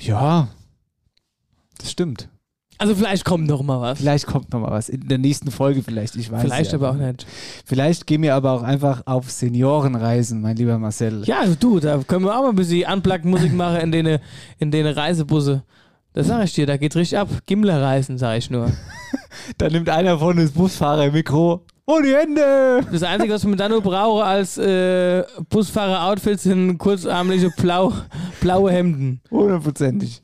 [0.00, 0.48] Ja,
[1.78, 2.28] das stimmt.
[2.78, 3.98] Also vielleicht kommt noch mal was.
[3.98, 4.88] Vielleicht kommt noch mal was.
[4.88, 7.26] In der nächsten Folge vielleicht, ich weiß Vielleicht ja aber auch nicht.
[7.64, 11.22] Vielleicht gehen wir aber auch einfach auf Seniorenreisen, mein lieber Marcel.
[11.24, 14.18] Ja, also du, da können wir auch mal ein bisschen Unplugged-Musik machen in den,
[14.58, 15.62] in den Reisebusse.
[16.14, 17.28] Das sag ich dir, da geht richtig ab.
[17.46, 18.70] Gimmler-Reisen, sag ich nur.
[19.58, 21.64] Da nimmt einer von uns Busfahrer Mikro.
[21.86, 22.86] Oh, die Hände!
[22.90, 27.92] Das Einzige, was man dann nur brauche als äh, Busfahrer-Outfit, sind kurzarmliche blau,
[28.40, 29.20] blaue Hemden.
[29.30, 30.22] Hundertprozentig.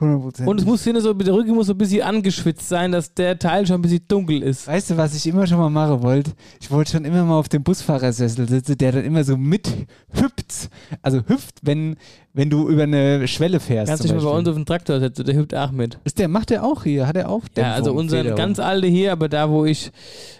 [0.00, 0.44] 100%.
[0.46, 3.38] Und es muss hinten so, der Rücken muss so ein bisschen angeschwitzt sein, dass der
[3.38, 4.66] Teil schon ein bisschen dunkel ist.
[4.68, 6.32] Weißt du, was ich immer schon mal machen wollte?
[6.60, 10.70] Ich wollte schon immer mal auf dem Busfahrersessel sitzen, der dann immer so mithüpft.
[11.02, 11.96] Also hüpft, wenn,
[12.32, 13.88] wenn du über eine Schwelle fährst.
[13.88, 15.98] Kannst zum dich mal bei uns auf den Traktor setzen, der hüpft auch mit.
[16.04, 17.06] Ist der, macht der auch hier?
[17.06, 19.90] Hat er auch Ja, also Dämpfung, unser ganz alte hier, aber da, wo ich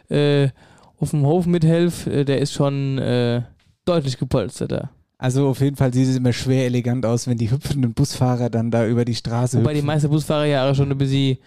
[0.09, 0.49] äh,
[1.01, 3.43] auf dem Hof mithelfe, äh, der ist schon äh,
[3.85, 4.91] deutlich gepolsterter.
[5.19, 8.71] Also auf jeden Fall sieht es immer schwer elegant aus, wenn die hüpfenden Busfahrer dann
[8.71, 9.87] da über die Straße Wobei die hüpfen.
[9.89, 11.39] meisten Busfahrer ja auch schon ein bisschen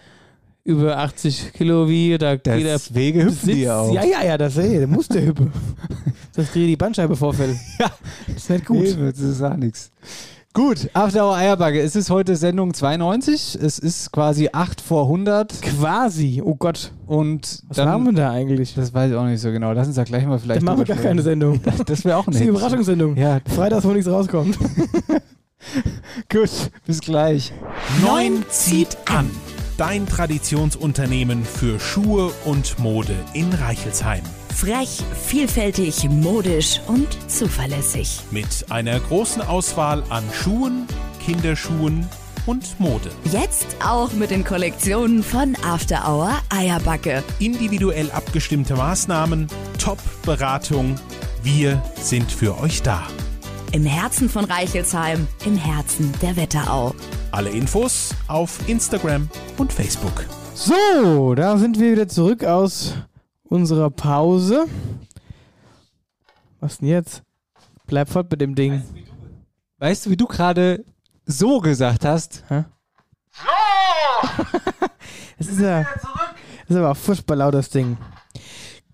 [0.64, 3.92] über 80 Kilo wie, da Deswegen hüpfen die auch.
[3.92, 5.52] Ja, ja, ja, das ey, der muss der hüpfen.
[6.34, 7.58] Das dreht die Bandscheibe vorfällt.
[7.78, 7.90] Ja.
[8.26, 8.78] Das ist nicht gut.
[8.78, 9.90] Nee, das ist auch nichts.
[10.54, 11.80] Gut, After Eierbacke.
[11.80, 13.58] Es ist heute Sendung 92.
[13.62, 15.62] Es ist quasi 8 vor 100.
[15.62, 16.92] Quasi, oh Gott.
[17.06, 18.74] Und Was dann, machen wir da eigentlich?
[18.74, 19.72] Das weiß ich auch nicht so genau.
[19.72, 20.60] Lass uns da gleich mal vielleicht.
[20.60, 21.40] Dann machen wir gar keine sprechen.
[21.40, 21.60] Sendung.
[21.86, 23.16] Das wäre auch Das ist die Überraschungssendung.
[23.16, 24.58] Ja, Freitags, wo nichts rauskommt.
[26.30, 26.50] gut.
[26.86, 27.50] Bis gleich.
[28.02, 29.30] Neun zieht an.
[29.78, 34.22] Dein Traditionsunternehmen für Schuhe und Mode in Reichelsheim.
[34.54, 38.20] Frech, vielfältig, modisch und zuverlässig.
[38.30, 40.86] Mit einer großen Auswahl an Schuhen,
[41.24, 42.06] Kinderschuhen
[42.46, 43.10] und Mode.
[43.32, 47.22] Jetzt auch mit den Kollektionen von After Hour Eierbacke.
[47.38, 50.96] Individuell abgestimmte Maßnahmen, Top-Beratung.
[51.42, 53.02] Wir sind für euch da.
[53.72, 56.94] Im Herzen von Reichelsheim, im Herzen der Wetterau.
[57.30, 60.26] Alle Infos auf Instagram und Facebook.
[60.54, 62.94] So, da sind wir wieder zurück aus
[63.52, 64.64] unserer Pause.
[66.60, 67.22] Was denn jetzt?
[67.86, 68.82] Bleib fort mit dem Ding.
[69.78, 70.84] Weißt du, wie du gerade
[71.26, 72.44] so gesagt hast?
[72.48, 72.64] Hä?
[75.38, 75.82] Es ist ja.
[75.82, 77.96] Das ist aber furchtbar laut, das Ding.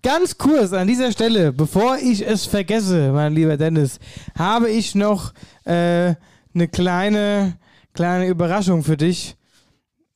[0.01, 3.99] Ganz kurz an dieser Stelle, bevor ich es vergesse, mein lieber Dennis,
[4.35, 5.33] habe ich noch
[5.65, 6.15] äh,
[6.55, 7.59] eine kleine,
[7.93, 9.37] kleine Überraschung für dich.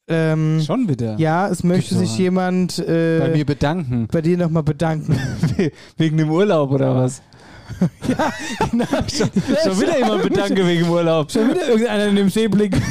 [0.08, 1.16] Ähm, Schon wieder.
[1.18, 4.08] ja, es möchte sich jemand äh, Bei mir bedanken.
[4.12, 5.18] bei dir nochmal bedanken.
[5.98, 7.22] Wegen dem Urlaub oder was?
[8.02, 8.86] genau.
[9.08, 11.32] Schon wieder jemand bedanken wegen dem Urlaub.
[11.32, 12.76] Schon wieder irgendeiner in dem Seeblick.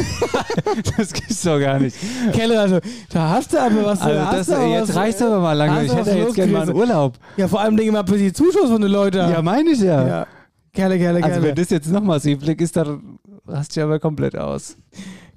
[0.97, 1.97] Das gibt's doch gar nicht.
[2.33, 2.79] Keller, also,
[3.11, 4.01] da hast du aber was.
[4.01, 5.85] Also das, aber jetzt was, reicht's aber mal lange.
[5.85, 6.75] Ich hätte was jetzt gerne mal einen?
[6.75, 7.19] Urlaub.
[7.37, 9.17] Ja, vor allem Dingen mal ein bisschen Zuschuss von den Leuten.
[9.17, 10.07] Ja, meine ich ja.
[10.07, 10.27] ja.
[10.75, 11.35] Kerle, Kerle, Kerle.
[11.35, 14.77] Also wenn das jetzt nochmal Seeblick ist, dann rast du aber komplett aus.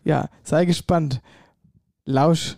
[0.04, 1.22] Ja, sei gespannt.
[2.06, 2.58] Lausch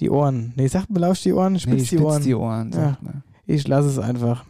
[0.00, 0.52] die Ohren.
[0.56, 2.22] Nee, sagt mir lausch die Ohren, spitz Nee, die spitz Ohren.
[2.22, 2.72] die Ohren.
[2.72, 2.98] Ja.
[3.46, 4.44] Ich lasse es einfach.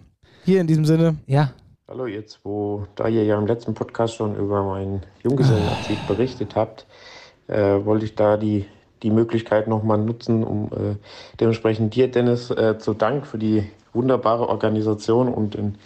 [0.45, 1.17] Hier in diesem Sinne.
[1.27, 1.53] Ja.
[1.89, 6.87] Hallo, jetzt wo da ihr ja im letzten Podcast schon über meinen Junggesellenabschied berichtet habt,
[7.47, 8.67] äh, wollte ich da die,
[9.03, 10.97] die Möglichkeit nochmal nutzen, um äh,
[11.39, 15.79] dementsprechend dir, Dennis, äh, zu Dank für die wunderbare Organisation und den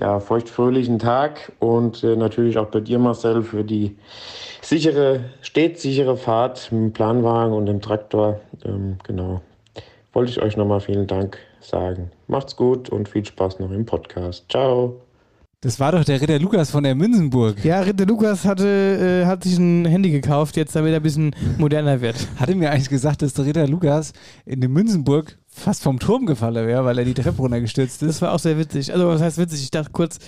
[0.00, 3.96] ja, feuchtfröhlichen Tag und äh, natürlich auch bei dir, Marcel, für die
[4.62, 8.40] sichere, stets sichere Fahrt mit dem Planwagen und dem Traktor.
[8.64, 9.40] Ähm, genau.
[10.12, 12.10] Wollte ich euch nochmal vielen Dank sagen.
[12.28, 14.46] Macht's gut und viel Spaß noch im Podcast.
[14.50, 15.07] Ciao.
[15.60, 17.64] Das war doch der Ritter Lukas von der Münzenburg.
[17.64, 21.34] Ja, Ritter Lukas hatte, äh, hat sich ein Handy gekauft, jetzt damit er ein bisschen
[21.58, 22.14] moderner wird.
[22.36, 24.12] Hatte mir eigentlich gesagt, dass der Ritter Lukas
[24.46, 28.22] in der Münzenburg fast vom Turm gefallen wäre, weil er die Treppe runtergestürzt Das ist.
[28.22, 28.92] war auch sehr witzig.
[28.92, 29.62] Also, was heißt witzig?
[29.62, 30.18] Ich dachte kurz,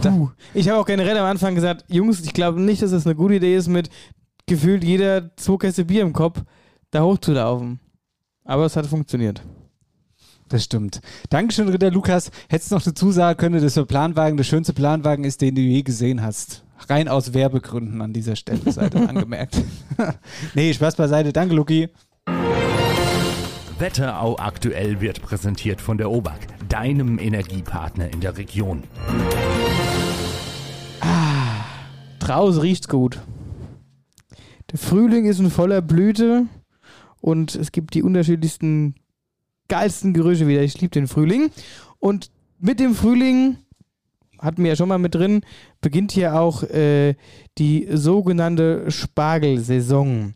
[0.00, 0.30] puh.
[0.54, 3.34] ich habe auch generell am Anfang gesagt, Jungs, ich glaube nicht, dass das eine gute
[3.34, 3.90] Idee ist, mit
[4.46, 6.42] gefühlt jeder zwei Käste Bier im Kopf
[6.90, 7.78] da hochzulaufen.
[8.44, 9.42] Aber es hat funktioniert.
[10.52, 11.00] Das stimmt.
[11.30, 12.30] Dankeschön, Ritter Lukas.
[12.50, 15.62] Hättest du noch dazu sagen können, dass der Planwagen der schönste Planwagen ist, den du
[15.62, 16.62] je gesehen hast.
[16.90, 19.62] Rein aus Werbegründen an dieser Stelle, seid ihr angemerkt.
[20.54, 21.32] nee, Spaß beiseite.
[21.32, 21.88] Danke, Luki.
[23.78, 28.84] Wetterau aktuell wird präsentiert von der OBAK, deinem Energiepartner in der Region.
[32.18, 33.20] Draußen riecht's gut.
[34.70, 36.44] Der Frühling ist in voller Blüte
[37.22, 38.96] und es gibt die unterschiedlichsten,
[39.72, 40.60] geilsten Gerüche wieder.
[40.62, 41.50] Ich liebe den Frühling.
[41.98, 43.56] Und mit dem Frühling,
[44.38, 45.40] hatten wir ja schon mal mit drin,
[45.80, 47.14] beginnt hier auch äh,
[47.56, 50.34] die sogenannte Spargelsaison.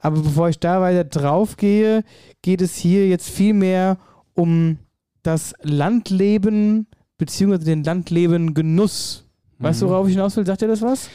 [0.00, 2.02] Aber bevor ich da weiter drauf gehe,
[2.42, 3.98] geht es hier jetzt vielmehr
[4.34, 4.78] um
[5.22, 9.28] das Landleben beziehungsweise den Landleben-Genuss.
[9.60, 9.90] Weißt du, Mhm.
[9.90, 10.44] worauf ich hinaus will?
[10.44, 11.08] Sagt dir das was?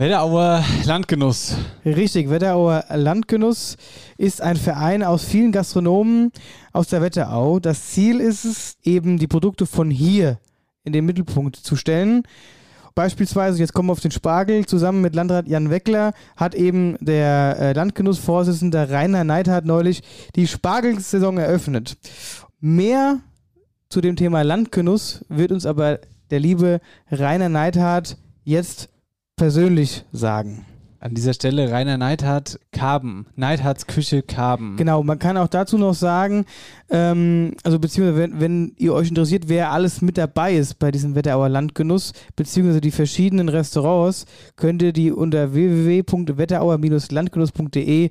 [0.00, 1.58] Wetterauer Landgenuss.
[1.84, 3.76] Richtig, Wetterauer Landgenuss
[4.16, 6.32] ist ein Verein aus vielen Gastronomen
[6.72, 7.60] aus der Wetterau.
[7.60, 10.38] Das Ziel ist es, eben die Produkte von hier
[10.84, 12.22] in den Mittelpunkt zu stellen.
[12.94, 17.58] Beispielsweise, jetzt kommen wir auf den Spargel, zusammen mit Landrat Jan Weckler hat eben der
[17.60, 20.02] äh, Landgenussvorsitzende Rainer Neidhardt neulich
[20.34, 21.98] die Spargelsaison eröffnet.
[22.58, 23.18] Mehr
[23.90, 25.98] zu dem Thema Landgenuss wird uns aber
[26.30, 28.88] der liebe Rainer Neidhardt jetzt
[29.40, 30.64] persönlich sagen.
[30.98, 33.24] An dieser Stelle Rainer Neidhardt, Karben.
[33.36, 34.76] Neidhardts Küche, Karben.
[34.76, 36.44] Genau, man kann auch dazu noch sagen,
[36.90, 41.14] ähm, also beziehungsweise wenn, wenn ihr euch interessiert, wer alles mit dabei ist bei diesem
[41.14, 44.26] Wetterauer Landgenuss, beziehungsweise die verschiedenen Restaurants,
[44.56, 48.10] könnt ihr die unter www.wetterauer-landgenuss.de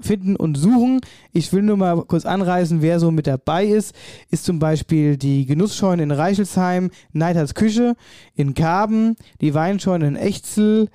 [0.00, 1.00] finden und suchen.
[1.32, 3.94] Ich will nur mal kurz anreißen, wer so mit dabei ist.
[4.30, 7.94] Ist zum Beispiel die Genussscheune in Reichelsheim, Neidhards Küche
[8.34, 10.88] in Karben, die Weinscheune in Echzel,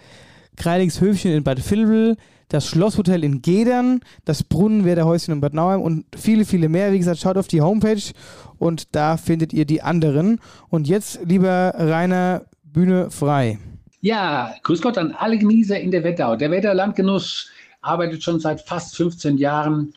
[0.55, 2.17] Kreilingshöfchen in Bad Vilbel,
[2.49, 6.91] das Schlosshotel in Gedern, das Brunnenwerderhäuschen in Bad Nauheim und viele, viele mehr.
[6.91, 8.11] Wie gesagt, schaut auf die Homepage
[8.57, 10.39] und da findet ihr die anderen.
[10.69, 13.59] Und jetzt, lieber Rainer, Bühne frei.
[14.01, 16.35] Ja, grüß Gott an alle Genießer in der Wetterau.
[16.35, 17.49] Der Wetterlandgenuss
[17.83, 19.93] arbeitet schon seit fast 15 Jahren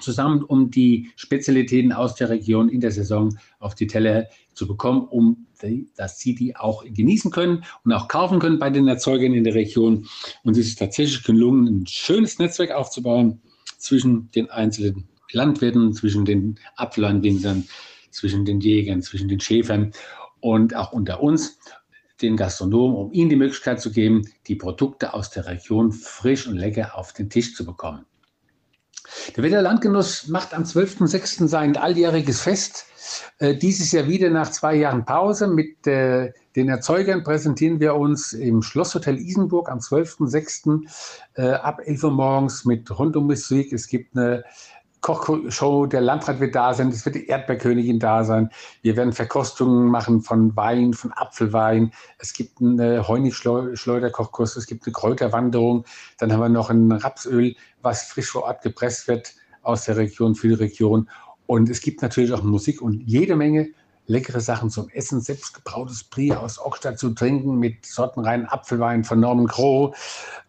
[0.00, 5.06] zusammen, um die Spezialitäten aus der Region in der Saison auf die Teller zu bekommen,
[5.08, 9.34] um die, dass sie die auch genießen können und auch kaufen können bei den Erzeugern
[9.34, 10.06] in der Region.
[10.42, 13.40] Und es ist tatsächlich gelungen, ein schönes Netzwerk aufzubauen
[13.78, 17.68] zwischen den einzelnen Landwirten, zwischen den Apfelanwinzern,
[18.10, 19.92] zwischen den Jägern, zwischen den Schäfern
[20.40, 21.58] und auch unter uns
[22.22, 26.56] den Gastronomen, um ihnen die Möglichkeit zu geben, die Produkte aus der Region frisch und
[26.56, 28.04] lecker auf den Tisch zu bekommen.
[29.36, 31.48] Der Wetterlandgenuss macht am 12.06.
[31.48, 32.86] sein alljähriges Fest.
[33.38, 35.48] Äh, dieses Jahr wieder nach zwei Jahren Pause.
[35.48, 40.86] Mit äh, den Erzeugern präsentieren wir uns im Schlosshotel Isenburg am 12.06.
[41.34, 43.72] Äh, ab 11 Uhr morgens mit Rundummusik.
[43.72, 44.44] Es gibt eine
[45.00, 48.50] Kochshow, der Landrat wird da sein, es wird die Erdbeerkönigin da sein.
[48.82, 51.92] Wir werden Verkostungen machen von Wein, von Apfelwein.
[52.18, 55.84] Es gibt einen Honigschleuderkochkurs, es gibt eine Kräuterwanderung.
[56.18, 60.34] Dann haben wir noch ein Rapsöl, was frisch vor Ort gepresst wird aus der Region
[60.34, 61.08] für die Region.
[61.46, 63.70] Und es gibt natürlich auch Musik und jede Menge
[64.06, 69.46] leckere Sachen zum Essen, selbstgebrautes Brie aus Ockstadt zu trinken mit sortenreinen Apfelwein von Norman
[69.46, 69.94] Groh,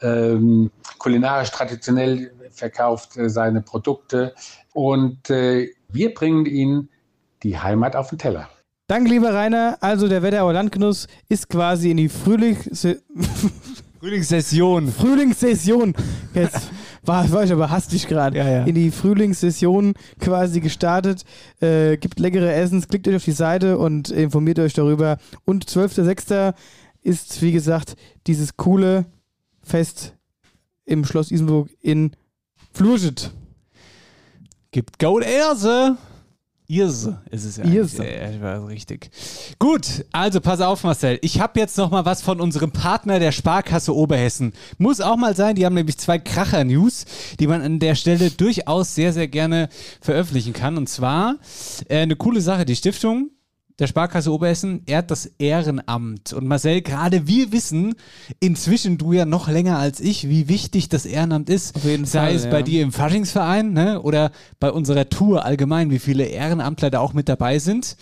[0.01, 4.33] ähm, kulinarisch traditionell verkauft äh, seine Produkte
[4.73, 6.89] und äh, wir bringen Ihnen
[7.43, 8.49] die Heimat auf den Teller.
[8.87, 9.77] Danke, lieber Rainer.
[9.79, 12.85] Also der Wetterauer Landgenuss ist quasi in die Frühlings
[14.01, 14.91] Frühlingssession.
[14.91, 15.93] Frühlingssession.
[16.33, 16.71] Jetzt
[17.03, 18.37] war, war ich aber hastig gerade.
[18.37, 18.63] Ja, ja.
[18.63, 21.23] In die Frühlingssession quasi gestartet.
[21.61, 25.17] Äh, gibt leckere Essens, klickt euch auf die Seite und informiert euch darüber.
[25.45, 26.53] Und 12.06.
[27.01, 29.05] ist, wie gesagt, dieses coole
[29.61, 30.15] Fest
[30.85, 32.11] im Schloss Isenburg in
[32.73, 33.31] Flurschit.
[34.71, 35.97] Gibt Gold Erse.
[36.71, 37.65] Irse ist es ja.
[37.65, 38.05] Irse.
[38.05, 39.11] Ja, ja, war richtig.
[39.59, 41.19] Gut, also pass auf, Marcel.
[41.21, 44.53] Ich habe jetzt noch mal was von unserem Partner der Sparkasse Oberhessen.
[44.77, 45.55] Muss auch mal sein.
[45.55, 47.05] Die haben nämlich zwei Kracher-News,
[47.41, 49.67] die man an der Stelle durchaus sehr, sehr gerne
[49.99, 50.77] veröffentlichen kann.
[50.77, 51.35] Und zwar
[51.89, 52.63] äh, eine coole Sache.
[52.63, 53.31] Die Stiftung
[53.81, 56.33] der Sparkasse Oberhessen ehrt das Ehrenamt.
[56.33, 57.95] Und Marcel, gerade wir wissen
[58.39, 61.75] inzwischen du ja noch länger als ich, wie wichtig das Ehrenamt ist.
[61.75, 62.51] Auf jeden Sei Fall, es ja.
[62.51, 67.13] bei dir im Faschingsverein ne, oder bei unserer Tour allgemein, wie viele Ehrenamtler da auch
[67.13, 67.97] mit dabei sind.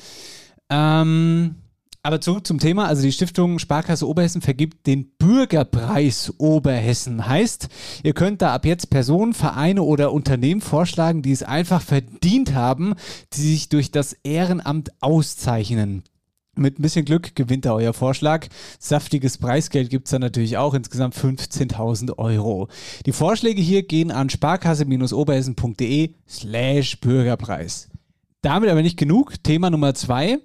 [0.69, 1.55] Ähm,
[2.01, 2.87] aber zurück zum Thema.
[2.87, 7.27] Also die Stiftung Sparkasse Oberhessen vergibt den Bürgerpreis Oberhessen.
[7.27, 7.69] Heißt,
[8.03, 12.95] ihr könnt da ab jetzt Personen, Vereine oder Unternehmen vorschlagen, die es einfach verdient haben,
[13.33, 16.03] die sich durch das Ehrenamt auszeichnen.
[16.55, 18.47] Mit ein bisschen Glück gewinnt da euer Vorschlag.
[18.79, 22.67] Saftiges Preisgeld gibt es dann natürlich auch, insgesamt 15.000 Euro.
[23.05, 27.87] Die Vorschläge hier gehen an sparkasse-oberhessen.de slash Bürgerpreis.
[28.41, 29.41] Damit aber nicht genug.
[29.43, 30.39] Thema Nummer zwei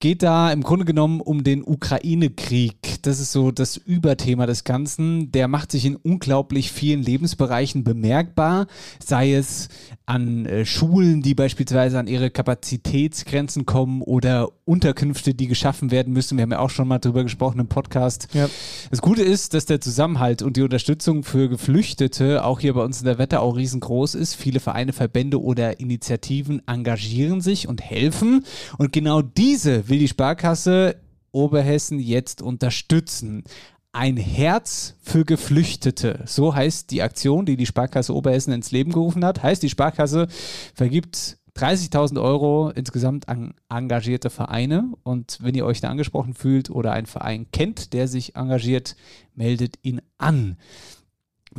[0.00, 2.85] geht da im Grunde genommen um den Ukraine-Krieg.
[3.02, 5.32] Das ist so das Überthema des Ganzen.
[5.32, 8.66] Der macht sich in unglaublich vielen Lebensbereichen bemerkbar,
[9.04, 9.68] sei es
[10.06, 16.38] an äh, Schulen, die beispielsweise an ihre Kapazitätsgrenzen kommen oder Unterkünfte, die geschaffen werden müssen.
[16.38, 18.28] Wir haben ja auch schon mal drüber gesprochen im Podcast.
[18.32, 18.48] Ja.
[18.90, 23.00] Das Gute ist, dass der Zusammenhalt und die Unterstützung für Geflüchtete auch hier bei uns
[23.00, 24.34] in der Wetterau riesengroß ist.
[24.34, 28.44] Viele Vereine, Verbände oder Initiativen engagieren sich und helfen.
[28.78, 30.96] Und genau diese will die Sparkasse
[31.36, 33.44] Oberhessen jetzt unterstützen.
[33.92, 36.22] Ein Herz für Geflüchtete.
[36.26, 39.42] So heißt die Aktion, die die Sparkasse Oberhessen ins Leben gerufen hat.
[39.42, 40.28] Heißt, die Sparkasse
[40.74, 44.92] vergibt 30.000 Euro insgesamt an engagierte Vereine.
[45.02, 48.96] Und wenn ihr euch da angesprochen fühlt oder einen Verein kennt, der sich engagiert,
[49.34, 50.56] meldet ihn an.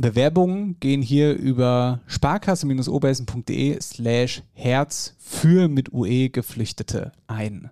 [0.00, 7.70] Bewerbungen gehen hier über sparkasse-oberhessen.de slash Herz für mit UE Geflüchtete ein.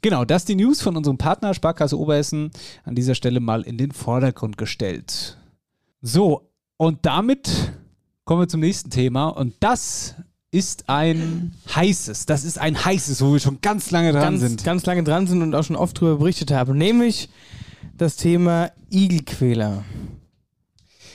[0.00, 2.50] Genau, das ist die News von unserem Partner Sparkasse Oberhessen
[2.84, 5.38] an dieser Stelle mal in den Vordergrund gestellt.
[6.00, 7.72] So, und damit
[8.24, 10.14] kommen wir zum nächsten Thema und das
[10.52, 14.64] ist ein heißes, das ist ein heißes, wo wir schon ganz lange dran ganz, sind.
[14.64, 17.28] ganz lange dran sind und auch schon oft darüber berichtet haben, nämlich
[17.96, 19.84] das Thema Igelquäler.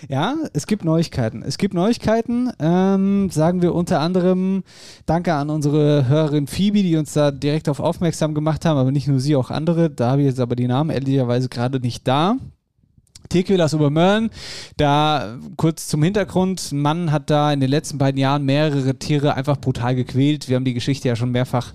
[0.09, 1.43] Ja, es gibt Neuigkeiten.
[1.43, 4.63] Es gibt Neuigkeiten, ähm, sagen wir unter anderem
[5.05, 9.07] Danke an unsere Hörerin Phoebe, die uns da direkt auf aufmerksam gemacht haben, aber nicht
[9.07, 9.89] nur sie, auch andere.
[9.89, 12.37] Da habe ich jetzt aber die Namen ehrlicherweise gerade nicht da.
[13.29, 14.29] Tierquäler aus Obermörlen,
[14.75, 19.35] da kurz zum Hintergrund, ein Mann hat da in den letzten beiden Jahren mehrere Tiere
[19.35, 20.49] einfach brutal gequält.
[20.49, 21.73] Wir haben die Geschichte ja schon mehrfach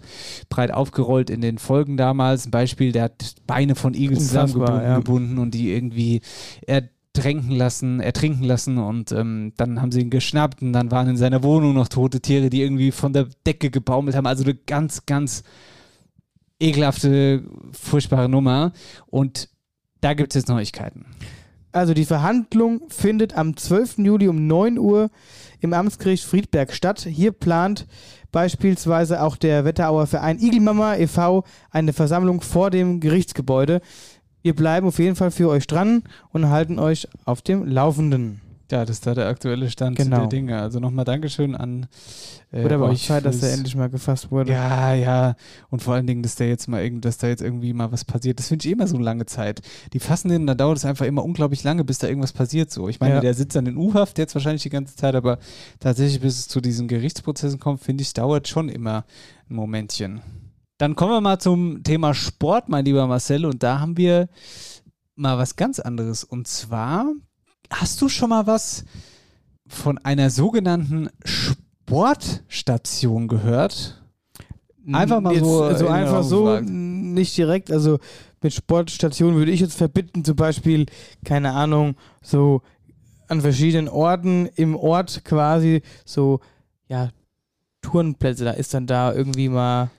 [0.51, 2.47] breit aufgerollt in den Folgen damals.
[2.47, 5.43] Ein Beispiel, der hat Beine von Igel zusammengebunden ja.
[5.43, 6.21] und die irgendwie
[7.17, 11.17] ertränken lassen, ertrinken lassen und ähm, dann haben sie ihn geschnappt und dann waren in
[11.17, 14.27] seiner Wohnung noch tote Tiere, die irgendwie von der Decke gebaumelt haben.
[14.27, 15.43] Also eine ganz, ganz
[16.61, 18.73] ekelhafte, furchtbare Nummer.
[19.07, 19.49] Und
[20.01, 21.07] da gibt es jetzt Neuigkeiten.
[21.73, 23.99] Also die Verhandlung findet am 12.
[23.99, 25.11] Juli um 9 Uhr
[25.61, 27.01] im Amtsgericht Friedberg statt.
[27.01, 27.87] Hier plant
[28.33, 31.45] beispielsweise auch der Wetterauer Verein Igelmama e.V.
[31.71, 33.83] eine Versammlung vor dem Gerichtsgebäude.
[34.47, 38.41] Wir bleiben auf jeden Fall für euch dran und halten euch auf dem Laufenden.
[38.71, 40.19] Ja, das ist da der aktuelle Stand Genau.
[40.21, 40.61] der Dinge.
[40.61, 41.89] Also nochmal Dankeschön an
[42.53, 44.53] äh, Oder aber auch euch Zeit, dass der fürs- endlich mal gefasst wurde.
[44.53, 45.35] Ja, ja.
[45.69, 48.05] Und vor allen Dingen, dass da jetzt mal irgend, dass da jetzt irgendwie mal was
[48.05, 48.39] passiert.
[48.39, 49.63] Das finde ich immer so eine lange Zeit.
[49.93, 52.71] Die fassen den, da dauert es einfach immer unglaublich lange, bis da irgendwas passiert.
[52.71, 53.21] So, ich meine, Ja.
[53.21, 55.41] der sitzt dann in U-Haft jetzt wahrscheinlich die ganze Zeit, aber
[55.81, 59.05] tatsächlich, bis es zu diesen Gerichtsprozessen kommt, finde ich, dauert schon immer
[59.51, 60.21] ein Momentchen.
[60.79, 64.29] Dann kommen wir mal zum Thema Sport, mein lieber Marcel, und da haben wir
[65.15, 66.23] mal was ganz anderes.
[66.23, 67.07] Und zwar,
[67.71, 68.85] hast du schon mal was
[69.67, 74.03] von einer sogenannten Sportstation gehört?
[74.93, 75.65] Einfach mal Jetzt, so.
[75.65, 76.69] Also in den einfach so, gefragt.
[76.69, 77.73] nicht direkt.
[77.73, 77.99] Also
[78.43, 80.87] mit Sportstationen würde ich jetzt verbinden, zum Beispiel,
[81.25, 82.63] keine Ahnung, so
[83.29, 86.39] an verschiedenen Orten im Ort quasi so,
[86.87, 87.11] ja,
[87.81, 88.45] Turnplätze.
[88.45, 89.91] Da ist dann da irgendwie mal,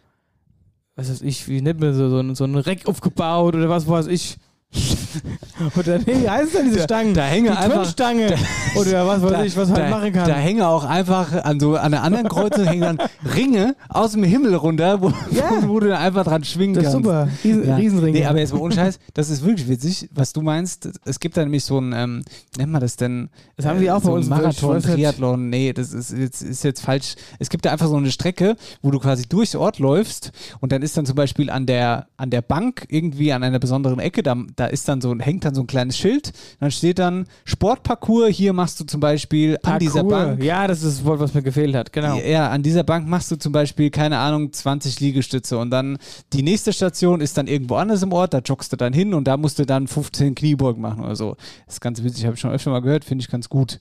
[0.98, 4.08] was weiß ich, wie nennt man so, so, so ein Reck aufgebaut oder was weiß
[4.08, 4.38] ich.
[5.78, 7.14] oder nee, wie heißt denn diese Stangen?
[7.14, 7.76] Da hängen Die einfach.
[7.76, 8.36] Turnstange.
[8.76, 10.28] oder was weiß da, ich, was man da, machen kann.
[10.28, 12.98] Da hängen auch einfach an so an der anderen Kreuzung hängen dann
[13.36, 15.12] Ringe aus dem Himmel runter, wo,
[15.68, 17.06] wo du dann einfach dran schwingen Das ist kannst.
[17.06, 17.28] super.
[17.44, 18.20] Riesen- Riesenringe.
[18.20, 20.90] Nee, aber jetzt mal ohne Scheiß, das ist wirklich witzig, was du meinst.
[21.06, 22.24] Es gibt da nämlich so ein, ähm,
[22.58, 23.30] nennt man das denn?
[23.56, 24.82] Das haben wir auch bei so uns ein in Marathon.
[24.82, 25.50] Triathlon.
[25.50, 27.16] Nee, das ist jetzt, ist jetzt falsch.
[27.40, 30.82] Es gibt da einfach so eine Strecke, wo du quasi durchs Ort läufst und dann
[30.84, 34.36] ist dann zum Beispiel an der, an der Bank irgendwie an einer besonderen Ecke, da,
[34.58, 38.52] da ist dann so, hängt dann so ein kleines Schild, dann steht dann Sportparcours, hier
[38.54, 40.04] machst du zum Beispiel an dieser.
[40.04, 40.44] Bank.
[40.44, 42.18] Ja, das ist das Wort, was mir gefehlt hat, genau.
[42.18, 45.98] Ja, an dieser Bank machst du zum Beispiel, keine Ahnung, 20 Liegestütze und dann
[46.34, 49.28] die nächste Station ist dann irgendwo anders im Ort, da joggst du dann hin und
[49.28, 51.36] da musst du dann 15 Kniebeugen machen oder so.
[51.66, 53.80] Das ist ganz witzig, habe ich schon öfter mal gehört, finde ich ganz gut.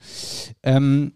[0.63, 1.13] Ähm,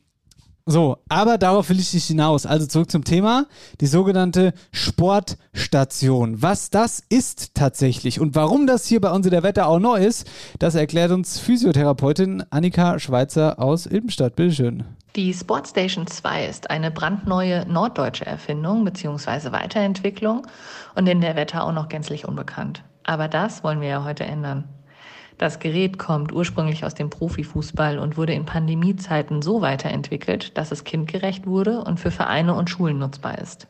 [0.66, 2.46] so, aber darauf will ich nicht hinaus.
[2.46, 3.46] Also zurück zum Thema,
[3.80, 6.42] die sogenannte Sportstation.
[6.42, 10.30] Was das ist tatsächlich und warum das hier bei uns in der Wetterau neu ist,
[10.58, 14.36] das erklärt uns Physiotherapeutin Annika Schweizer aus Ilbenstadt.
[14.36, 14.84] Bitteschön.
[15.16, 19.50] Die Sportstation 2 ist eine brandneue norddeutsche Erfindung bzw.
[19.50, 20.46] Weiterentwicklung
[20.94, 22.84] und in der Wetterau noch gänzlich unbekannt.
[23.02, 24.68] Aber das wollen wir ja heute ändern.
[25.40, 30.84] Das Gerät kommt ursprünglich aus dem Profifußball und wurde in Pandemiezeiten so weiterentwickelt, dass es
[30.84, 33.66] kindgerecht wurde und für Vereine und Schulen nutzbar ist.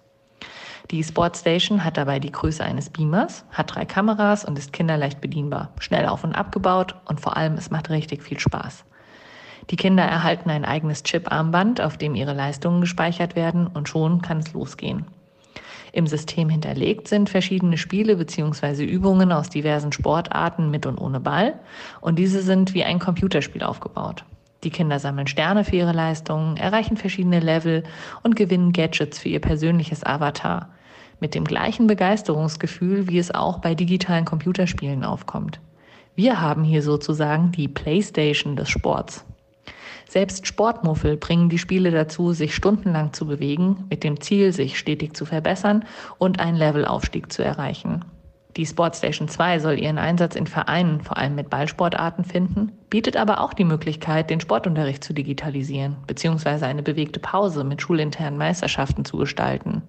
[0.90, 5.70] Die Sportstation hat dabei die Größe eines Beamers, hat drei Kameras und ist kinderleicht bedienbar,
[5.78, 8.84] schnell auf und abgebaut und vor allem es macht richtig viel Spaß.
[9.70, 14.38] Die Kinder erhalten ein eigenes Chip-Armband, auf dem ihre Leistungen gespeichert werden und schon kann
[14.38, 15.06] es losgehen.
[15.92, 18.84] Im System hinterlegt sind verschiedene Spiele bzw.
[18.84, 21.54] Übungen aus diversen Sportarten mit und ohne Ball
[22.00, 24.24] und diese sind wie ein Computerspiel aufgebaut.
[24.62, 27.82] Die Kinder sammeln Sterne für ihre Leistungen, erreichen verschiedene Level
[28.22, 30.68] und gewinnen Gadgets für ihr persönliches Avatar.
[31.18, 35.60] Mit dem gleichen Begeisterungsgefühl, wie es auch bei digitalen Computerspielen aufkommt.
[36.14, 39.24] Wir haben hier sozusagen die Playstation des Sports.
[40.10, 45.14] Selbst Sportmuffel bringen die Spiele dazu, sich stundenlang zu bewegen, mit dem Ziel, sich stetig
[45.14, 45.84] zu verbessern
[46.18, 48.04] und einen Levelaufstieg zu erreichen.
[48.56, 53.40] Die Sportstation 2 soll ihren Einsatz in Vereinen, vor allem mit Ballsportarten, finden, bietet aber
[53.40, 59.16] auch die Möglichkeit, den Sportunterricht zu digitalisieren, beziehungsweise eine bewegte Pause mit schulinternen Meisterschaften zu
[59.16, 59.82] gestalten.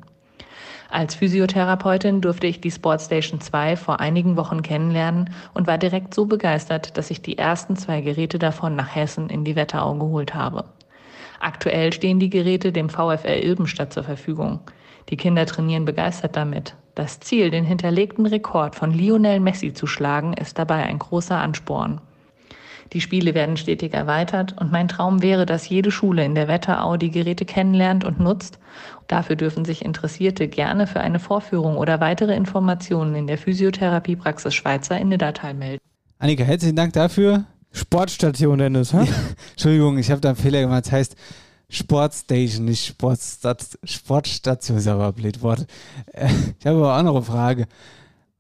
[0.92, 6.26] Als Physiotherapeutin durfte ich die Sportstation 2 vor einigen Wochen kennenlernen und war direkt so
[6.26, 10.66] begeistert, dass ich die ersten zwei Geräte davon nach Hessen in die Wetterau geholt habe.
[11.40, 14.60] Aktuell stehen die Geräte dem VfL Ilbenstadt zur Verfügung.
[15.08, 16.76] Die Kinder trainieren begeistert damit.
[16.94, 22.02] Das Ziel, den hinterlegten Rekord von Lionel Messi zu schlagen, ist dabei ein großer Ansporn.
[22.94, 26.98] Die Spiele werden stetig erweitert und mein Traum wäre, dass jede Schule in der Wetterau
[26.98, 28.60] die Geräte kennenlernt und nutzt.
[29.08, 35.00] Dafür dürfen sich Interessierte gerne für eine Vorführung oder weitere Informationen in der Physiotherapiepraxis Schweizer
[35.00, 35.82] in Niddertal melden.
[36.20, 37.46] Annika, herzlichen Dank dafür.
[37.72, 39.08] Sportstation, Dennis, hä?
[39.52, 40.86] Entschuldigung, ich habe da einen Fehler gemacht.
[40.86, 41.16] Das heißt
[41.70, 45.66] Sportstation, nicht Sportstat Sportstation, ist aber ein blöd Wort.
[46.12, 46.28] Äh,
[46.60, 47.68] Ich habe aber auch noch eine Frage.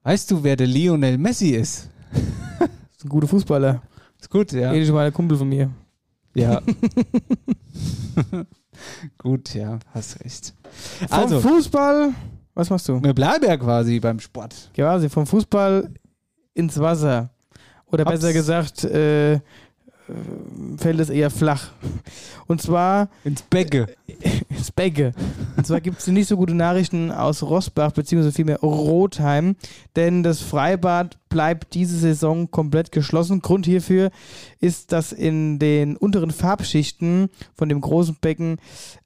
[0.03, 1.89] Weißt du, wer der Lionel Messi ist?
[2.11, 3.81] ist ein guter Fußballer.
[4.21, 4.71] Ist gut, ja.
[4.71, 5.69] Ähnlich mal der Kumpel von mir.
[6.35, 6.61] Ja.
[9.17, 10.53] gut, ja, hast recht.
[11.09, 12.13] Vom Also, Fußball,
[12.53, 13.03] was machst du?
[13.03, 14.69] wir bleiben ja quasi beim Sport.
[14.73, 15.89] Quasi vom Fußball
[16.53, 17.29] ins Wasser.
[17.87, 18.11] Oder Ups.
[18.11, 19.39] besser gesagt, äh, äh,
[20.77, 21.71] fällt es eher flach.
[22.47, 23.87] Und zwar ins Becke.
[24.75, 25.13] Becke.
[25.57, 29.55] Und zwar gibt es nicht so gute Nachrichten aus Rossbach, beziehungsweise vielmehr Rotheim,
[29.95, 33.41] denn das Freibad bleibt diese Saison komplett geschlossen.
[33.41, 34.11] Grund hierfür
[34.59, 38.57] ist, dass in den unteren Farbschichten von dem großen Becken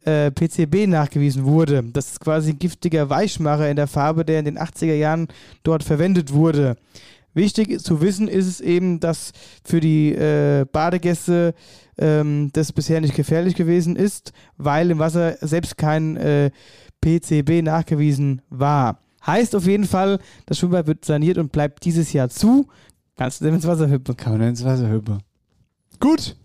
[0.04, 1.84] äh, PCB nachgewiesen wurde.
[1.84, 5.28] Das ist quasi ein giftiger Weichmacher in der Farbe, der in den 80er Jahren
[5.64, 6.78] dort verwendet wurde.
[7.36, 9.34] Wichtig zu wissen ist es eben, dass
[9.64, 11.54] für die äh, Badegäste
[11.98, 16.50] ähm, das bisher nicht gefährlich gewesen ist, weil im Wasser selbst kein äh,
[17.02, 19.00] PCB nachgewiesen war.
[19.26, 22.68] Heißt auf jeden Fall, das Schwimmbad wird saniert und bleibt dieses Jahr zu.
[23.18, 24.16] Kannst du denn ins Wasser hüpfen?
[24.16, 25.20] Kann man ins Wasser hüpfen.
[26.00, 26.38] Gut.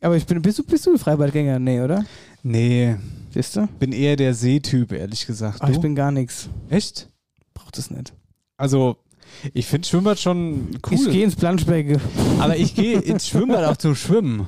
[0.00, 1.60] Aber ich bin, bist du, bist du ein Freibadgänger?
[1.60, 2.04] Nee, oder?
[2.42, 2.96] Nee.
[3.30, 3.68] Siehst du?
[3.78, 5.58] Bin eher der Seetyp, ehrlich gesagt.
[5.60, 6.48] Ach, ich bin gar nichts.
[6.68, 7.08] Echt?
[7.54, 8.12] Braucht es nicht.
[8.56, 8.96] Also,
[9.54, 10.94] ich finde Schwimmbad schon cool.
[10.94, 12.00] Ich gehe ins Planschbecken.
[12.38, 14.46] Aber ich gehe ins Schwimmbad auch zum Schwimmen.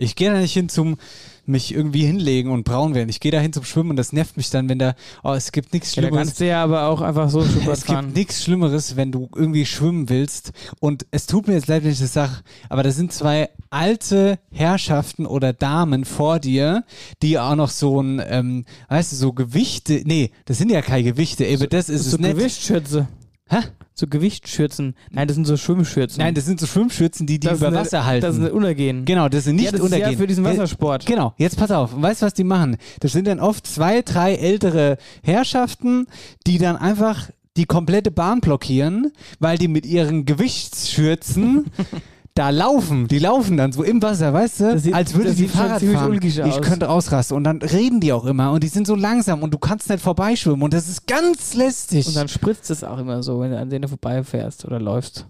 [0.00, 0.96] Ich gehe da nicht hin zum
[1.44, 3.08] mich irgendwie hinlegen und braun werden.
[3.08, 4.94] Ich gehe da hin zum Schwimmen und das nervt mich dann, wenn da,
[5.24, 6.26] oh, es gibt nichts Ja, da Schlimmeres.
[6.28, 8.12] kannst du ja aber auch einfach so Schwimmbad es gibt fahren.
[8.12, 10.52] nichts Schlimmeres, wenn du irgendwie schwimmen willst.
[10.78, 12.32] Und es tut mir jetzt leid, wenn ich das sage,
[12.68, 16.84] aber da sind zwei alte Herrschaften oder Damen vor dir,
[17.22, 21.02] die auch noch so ein, ähm, weißt du, so Gewichte, nee, das sind ja keine
[21.04, 22.36] Gewichte, eben das ist so es nicht.
[22.36, 23.08] Gewichtsschürze.
[23.48, 23.58] Hä?
[23.94, 24.94] So Gewichtsschürzen.
[25.10, 26.22] Nein, das sind so Schwimmschürzen.
[26.22, 28.22] Nein, das sind so Schwimmschürzen, die die Das über nicht- Wasser halten.
[28.24, 29.04] Das ist nicht untergehen.
[29.04, 30.08] Genau, das sind nicht ja, das untergehen.
[30.08, 31.04] Ist ja für diesen Wassersport.
[31.06, 31.90] Genau, jetzt pass auf.
[32.00, 32.76] Weißt du, was die machen?
[33.00, 36.06] Das sind dann oft zwei, drei ältere Herrschaften,
[36.46, 41.64] die dann einfach die komplette Bahn blockieren, weil die mit ihren Gewichtsschürzen
[42.38, 43.08] da laufen.
[43.08, 44.78] Die laufen dann so im Wasser, weißt du?
[44.78, 46.20] Sieht- als würde die Fahrrad fahren.
[46.22, 46.60] Ich aus.
[46.60, 47.36] könnte ausrasten.
[47.36, 50.00] Und dann reden die auch immer und die sind so langsam und du kannst nicht
[50.02, 52.06] vorbeischwimmen und das ist ganz lästig.
[52.06, 55.26] Und dann spritzt es auch immer so, wenn du an denen vorbeifährst oder läufst.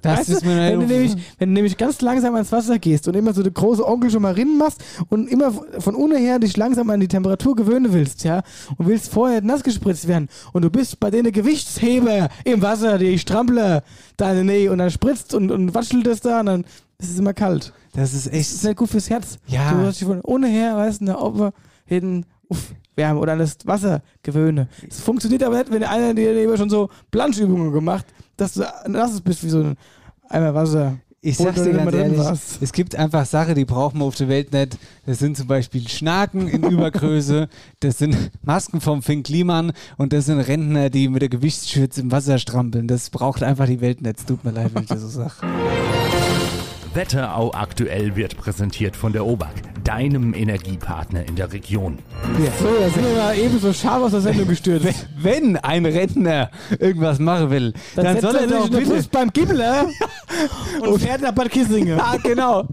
[0.00, 2.78] Das weißt ist mir wenn, du eine- nämlich, wenn du nämlich ganz langsam ans Wasser
[2.78, 6.18] gehst und immer so der große Onkel schon mal rinnen machst und immer von ohne
[6.18, 8.42] her dich langsam an die Temperatur gewöhnen willst, ja,
[8.76, 13.18] und willst vorher nass gespritzt werden und du bist bei denen Gewichtsheber im Wasser, die
[13.18, 13.82] Strampler
[14.16, 16.64] da in der Nähe und dann spritzt und, und watschelt das da und dann
[16.98, 17.72] ist es immer kalt.
[17.94, 18.34] Das ist echt.
[18.50, 19.38] Das ist nicht gut fürs Herz.
[19.46, 19.72] Ja.
[19.72, 21.50] Du hast dich von ohne her, weißt du, nach oben,
[21.86, 24.68] hinten, uff, Wärme oder an das Wasser gewöhne.
[24.88, 28.06] Es funktioniert aber nicht, wenn einer dir schon so Planschübungen gemacht,
[28.38, 29.76] dass du nass bist wie so ein
[30.30, 30.98] Eimer Wasser.
[31.20, 32.62] Ich sag's dir immer ganz ehrlich, warst.
[32.62, 34.78] es gibt einfach Sachen, die brauchen wir auf der Welt nicht.
[35.04, 37.48] Das sind zum Beispiel Schnaken in Übergröße,
[37.80, 42.12] das sind Masken vom Finn Kliman und das sind Rentner, die mit der Gewichtsschürze im
[42.12, 42.86] Wasser strampeln.
[42.86, 44.20] Das braucht einfach die Welt nicht.
[44.20, 45.34] Es tut mir leid, wenn ich das so sage.
[46.94, 51.98] Wetterau aktuell wird präsentiert von der OBAK, deinem Energiepartner in der Region.
[52.60, 55.06] So, da sind wir mal eben so scharf aus der Sendung gestürzt.
[55.16, 59.08] Wenn ein Rentner irgendwas machen will, dann, setzt soll er sich doch bitte.
[59.10, 59.86] Beim Gibbler
[60.82, 61.96] und fährt nach Bad Kissingen.
[61.96, 62.68] Ja, genau.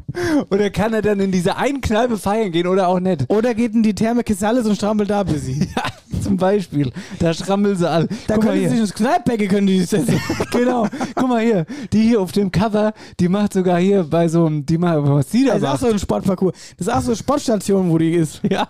[0.49, 3.23] Oder kann er dann in diese einen Kneipe feiern gehen oder auch nicht?
[3.29, 5.69] Oder geht in die Therme Kisalis und strampelt da bis sie.
[5.73, 5.83] Ja,
[6.25, 6.91] zum Beispiel.
[7.19, 8.07] Da strammeln sie all.
[8.27, 10.19] Da Guck können sie sich ins Kneippecke können die setzen.
[10.51, 10.87] genau.
[11.13, 14.65] Guck mal hier, die hier auf dem Cover, die macht sogar hier bei so einem,
[14.65, 16.55] die macht, was die da Das ist auch so ein Sportparcours.
[16.77, 18.41] Das ist auch so eine Sportstation, wo die ist.
[18.49, 18.69] Ja,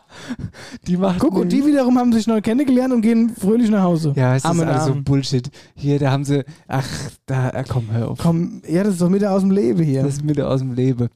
[0.88, 1.20] die macht.
[1.20, 4.14] Guck, und die wiederum haben sich neu kennengelernt und gehen fröhlich nach Hause.
[4.16, 5.04] Ja, es ist Arm in alles so Arm.
[5.04, 5.50] Bullshit.
[5.76, 6.88] Hier, da haben sie, ach,
[7.26, 8.18] da, äh, komm, hör auf.
[8.20, 10.04] Komm, ja, das ist doch wieder aus dem Leben hier.
[10.04, 11.10] Das ist wieder aus dem Leben.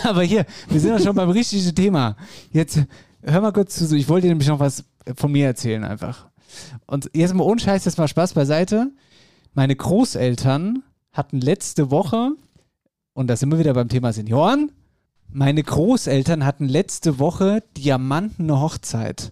[0.02, 2.16] Aber hier, wir sind ja schon beim richtigen Thema.
[2.50, 2.80] Jetzt,
[3.22, 4.84] hör mal kurz zu, ich wollte dir nämlich noch was
[5.16, 6.28] von mir erzählen einfach.
[6.86, 8.90] Und jetzt mal ohne Scheiß, das mal Spaß beiseite.
[9.54, 10.82] Meine Großeltern
[11.12, 12.32] hatten letzte Woche,
[13.14, 14.72] und da sind wir wieder beim Thema Senioren,
[15.32, 19.30] meine Großeltern hatten letzte Woche diamantene Hochzeit.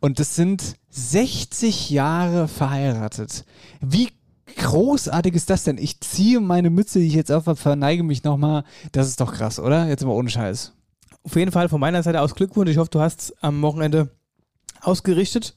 [0.00, 3.46] Und das sind 60 Jahre verheiratet.
[3.80, 4.10] Wie
[4.56, 5.78] großartig ist das denn?
[5.78, 8.64] Ich ziehe meine Mütze, die ich jetzt auf habe, verneige mich nochmal.
[8.92, 9.86] Das ist doch krass, oder?
[9.88, 10.74] Jetzt mal ohne Scheiß.
[11.22, 12.70] Auf jeden Fall von meiner Seite aus Glückwunsch.
[12.70, 14.10] Ich hoffe, du hast am Wochenende
[14.82, 15.54] ausgerichtet.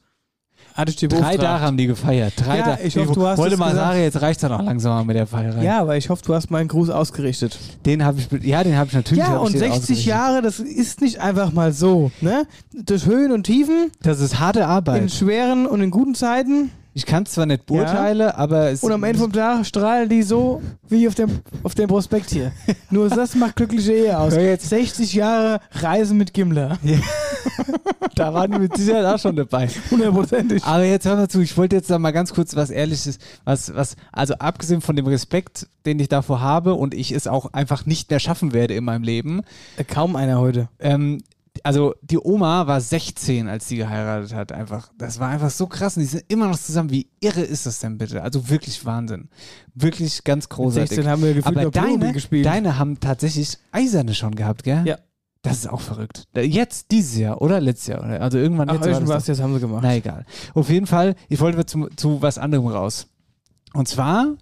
[0.74, 1.36] Hatte ich dir Drei.
[1.36, 2.32] Tage haben die gefeiert.
[2.36, 2.82] Drei Ja, Tage.
[2.84, 3.88] ich hoffe, du hast wollte mal gesagt.
[3.92, 5.62] sagen, jetzt reicht es dann auch langsam mit der Feierei.
[5.62, 7.58] Ja, aber ich hoffe, du hast meinen Gruß ausgerichtet.
[7.84, 9.22] Den habe ich, ja, den habe ich natürlich.
[9.22, 10.06] ja, und den 60 ausgerichtet.
[10.06, 12.10] Jahre, das ist nicht einfach mal so.
[12.22, 12.46] Ne?
[12.72, 15.10] Durch Höhen und Tiefen, Das ist harte in Arbeit.
[15.10, 16.70] schweren und in guten Zeiten.
[16.94, 20.22] Ich kann es zwar nicht beurteilen, aber es Und am Ende vom Tag strahlen die
[20.22, 22.52] so wie auf dem, auf dem Prospekt hier.
[22.90, 24.34] Nur das macht glückliche Ehe aus.
[24.34, 24.68] Hör jetzt.
[24.68, 26.78] 60 Jahre Reise mit Gimler.
[28.14, 29.68] da waren die mit Sicherheit auch schon dabei.
[29.90, 30.62] Hundertprozentig.
[30.64, 33.74] Aber jetzt hör mal zu, ich wollte jetzt da mal ganz kurz was Ehrliches, was,
[33.74, 37.86] was, also abgesehen von dem Respekt, den ich davor habe und ich es auch einfach
[37.86, 39.42] nicht mehr schaffen werde in meinem Leben.
[39.88, 40.68] Kaum einer heute.
[40.78, 41.22] Ähm,
[41.62, 44.52] also die Oma war 16, als sie geheiratet hat.
[44.52, 45.96] Einfach, das war einfach so krass.
[45.96, 46.90] Und die sind immer noch zusammen.
[46.90, 48.22] Wie irre ist das denn bitte?
[48.22, 49.28] Also wirklich Wahnsinn.
[49.74, 50.90] Wirklich ganz großartig.
[50.90, 52.46] 16 haben wir gefühlt Aber deine, gespielt.
[52.46, 54.82] deine haben tatsächlich Eiserne schon gehabt, gell?
[54.86, 54.98] Ja.
[55.42, 56.28] Das ist auch verrückt.
[56.36, 58.04] Jetzt, dieses Jahr oder letztes Jahr?
[58.04, 58.20] oder?
[58.20, 59.06] Also irgendwann Ach, jetzt.
[59.08, 59.82] war das jetzt haben sie gemacht.
[59.82, 60.24] Na egal.
[60.54, 63.08] Auf jeden Fall, ich wollte zu, zu was anderem raus.
[63.74, 64.36] Und zwar,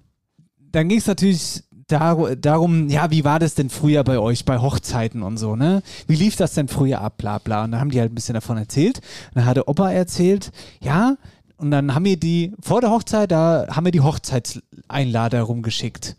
[0.58, 4.58] dann ging es natürlich dar darum, ja, wie war das denn früher bei euch, bei
[4.58, 5.82] Hochzeiten und so, ne?
[6.06, 7.64] Wie lief das denn früher ab, bla bla.
[7.64, 8.98] Und dann haben die halt ein bisschen davon erzählt.
[8.98, 11.16] Und dann hatte Opa erzählt, ja,
[11.60, 16.16] und dann haben wir die, vor der Hochzeit, da haben wir die Hochzeitseinlader rumgeschickt.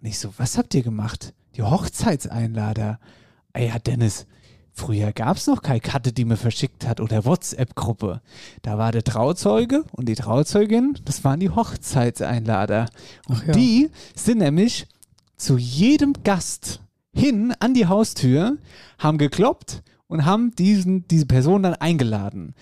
[0.00, 1.34] Und ich so, was habt ihr gemacht?
[1.56, 2.98] Die Hochzeitseinlader.
[3.52, 4.26] Ey, ja, Dennis,
[4.72, 8.22] früher gab es noch keine Karte, die mir verschickt hat oder WhatsApp-Gruppe.
[8.62, 12.88] Da war der Trauzeuge und die Trauzeugin, das waren die Hochzeitseinlader.
[13.28, 13.52] Und ja.
[13.52, 14.86] die sind nämlich
[15.42, 16.80] zu jedem Gast
[17.12, 18.58] hin an die Haustür,
[18.98, 22.54] haben gekloppt und haben diesen, diese Person dann eingeladen.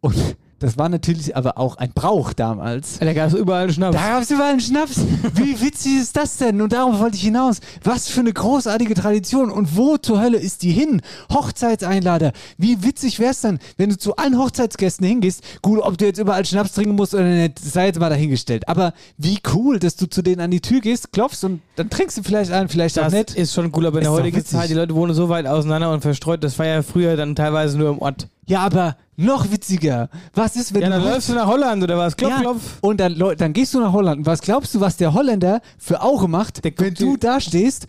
[0.00, 2.98] Und das war natürlich aber auch ein Brauch damals.
[3.00, 3.96] Da gab es überall einen Schnaps.
[3.96, 4.96] Da gab es überall einen Schnaps.
[5.34, 6.60] Wie witzig ist das denn?
[6.62, 7.58] Und darauf wollte ich hinaus.
[7.82, 9.50] Was für eine großartige Tradition.
[9.50, 11.02] Und wo zur Hölle ist die hin?
[11.32, 12.32] Hochzeitseinlader.
[12.58, 15.42] Wie witzig wär's dann, wenn du zu allen Hochzeitsgästen hingehst?
[15.62, 18.68] Gut, ob du jetzt überall Schnaps trinken musst oder nicht, sei jetzt mal dahingestellt.
[18.68, 22.18] Aber wie cool, dass du zu denen an die Tür gehst, klopfst und dann trinkst
[22.18, 23.34] du vielleicht einen, vielleicht auch Das nicht.
[23.34, 24.44] ist schon cool, aber in der heutigen.
[24.44, 27.76] Zeit, die Leute wohnen so weit auseinander und verstreut, das war ja früher dann teilweise
[27.78, 28.28] nur im Ort.
[28.52, 30.08] Ja, aber noch witziger.
[30.34, 32.16] Was ist, wenn Ja, du dann läufst du nach Holland oder was?
[32.16, 32.78] Klopf, ja, klopf.
[32.80, 34.18] Und dann, dann gehst du nach Holland.
[34.18, 37.86] Und was glaubst du, was der Holländer für Auge macht, wenn du da stehst?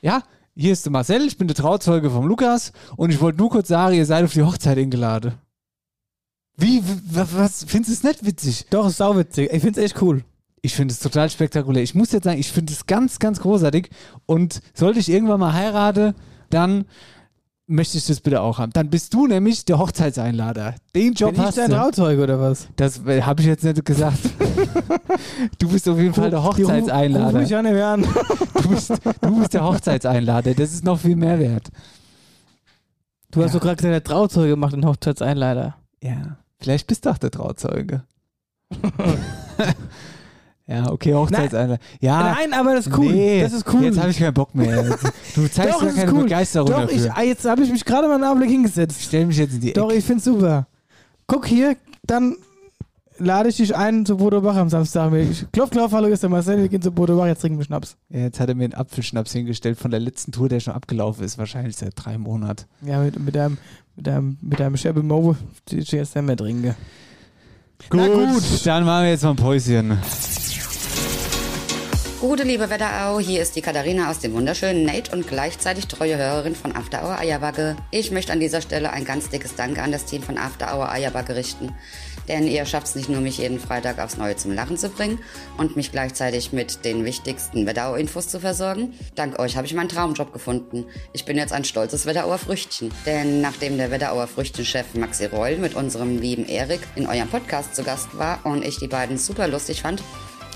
[0.00, 0.22] Ja,
[0.54, 3.68] hier ist der Marcel, ich bin der Trauzeuge vom Lukas und ich wollte nur kurz
[3.68, 5.34] sagen, ihr seid auf die Hochzeit eingeladen.
[6.56, 8.66] Wie, was, findest du es nicht witzig?
[8.70, 9.50] Doch, ist sauwitzig.
[9.52, 10.24] Ich finde es echt cool.
[10.62, 11.82] Ich finde es total spektakulär.
[11.82, 13.90] Ich muss jetzt sagen, ich finde es ganz, ganz großartig.
[14.24, 16.14] Und sollte ich irgendwann mal heiraten,
[16.48, 16.86] dann
[17.66, 18.72] möchte ich das bitte auch haben.
[18.72, 20.74] Dann bist du nämlich der Hochzeitseinlader.
[20.94, 21.76] Den Job Bin ich hast dein du.
[21.76, 22.68] Trauzeuge oder was?
[22.76, 24.18] Das äh, habe ich jetzt nicht gesagt.
[25.58, 27.26] du bist auf jeden Fall der Hochzeitseinlader.
[27.26, 28.06] Ruf mich ja an.
[28.62, 28.90] Du bist,
[29.20, 30.54] du bist der Hochzeitseinlader.
[30.54, 31.68] Das ist noch viel mehr wert.
[33.30, 35.76] Du hast doch gerade gesagt, der Trauzeuge macht den Hochzeitseinlader.
[36.02, 38.04] Ja, vielleicht bist du auch der Trauzeuge.
[40.68, 41.80] ja, okay, Hochzeitseinlader.
[42.00, 43.12] Ja, Nein, aber das ist cool.
[43.12, 43.84] Nee, das ist cool.
[43.84, 44.98] Jetzt habe ich keinen Bock mehr.
[45.34, 46.22] Du zeigst Doch, ist keine cool.
[46.24, 47.12] Begeisterung Doch, dafür.
[47.16, 49.00] ich, jetzt habe ich mich gerade mal einen Augenblick hingesetzt.
[49.02, 49.98] Stell mich jetzt in die Doch, Ecke.
[49.98, 50.66] ich finde super.
[51.28, 52.36] Guck hier, dann
[53.18, 55.12] lade ich dich ein zu Bodo Bach am Samstag.
[55.14, 57.64] Ich, klopf, klopf, hallo, ist der Marcel, wir gehen zu Bodo Bach, jetzt trinken wir
[57.64, 57.96] Schnaps.
[58.10, 61.24] Ja, jetzt hat er mir einen Apfelschnaps hingestellt von der letzten Tour, der schon abgelaufen
[61.24, 62.64] ist, wahrscheinlich seit drei Monaten.
[62.84, 63.58] Ja, mit, mit einem,
[63.94, 65.36] mit einem, mit einem Sherby Moe,
[65.68, 66.74] die ich jetzt nicht mehr trinke.
[67.88, 68.66] Gut, gut.
[68.66, 69.98] dann machen wir jetzt mal ein Päuschen.
[72.18, 76.54] Gute liebe Wetterau, hier ist die Katharina aus dem wunderschönen Nate und gleichzeitig treue Hörerin
[76.54, 77.76] von After Hour Eierbacke.
[77.90, 80.90] Ich möchte an dieser Stelle ein ganz dickes Danke an das Team von After Hour
[80.90, 81.74] Eierbacke richten.
[82.26, 85.18] Denn ihr schafft es nicht nur, mich jeden Freitag aufs Neue zum Lachen zu bringen
[85.58, 88.94] und mich gleichzeitig mit den wichtigsten Wetterau-Infos zu versorgen.
[89.14, 90.86] Dank euch habe ich meinen Traumjob gefunden.
[91.12, 92.90] Ich bin jetzt ein stolzes Wetterauer Früchtchen.
[93.04, 97.84] Denn nachdem der Wetterauer Früchtchenchef Maxi Reul mit unserem lieben Erik in eurem Podcast zu
[97.84, 100.02] Gast war und ich die beiden super lustig fand,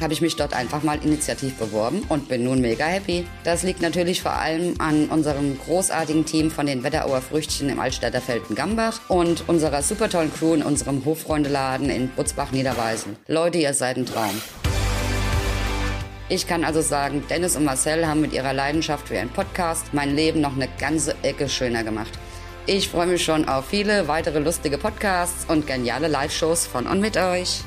[0.00, 3.26] habe ich mich dort einfach mal initiativ beworben und bin nun mega happy.
[3.44, 8.20] Das liegt natürlich vor allem an unserem großartigen Team von den Wetterauer Früchtchen im Altstädter
[8.20, 13.16] Felden-Gambach und unserer super tollen Crew in unserem Hofreundeladen in Butzbach-Niederweisen.
[13.26, 14.40] Leute, ihr seid ein Traum.
[16.28, 20.14] Ich kann also sagen, Dennis und Marcel haben mit ihrer Leidenschaft für ihren Podcast mein
[20.14, 22.12] Leben noch eine ganze Ecke schöner gemacht.
[22.66, 27.16] Ich freue mich schon auf viele weitere lustige Podcasts und geniale Live-Shows von und mit
[27.16, 27.62] euch.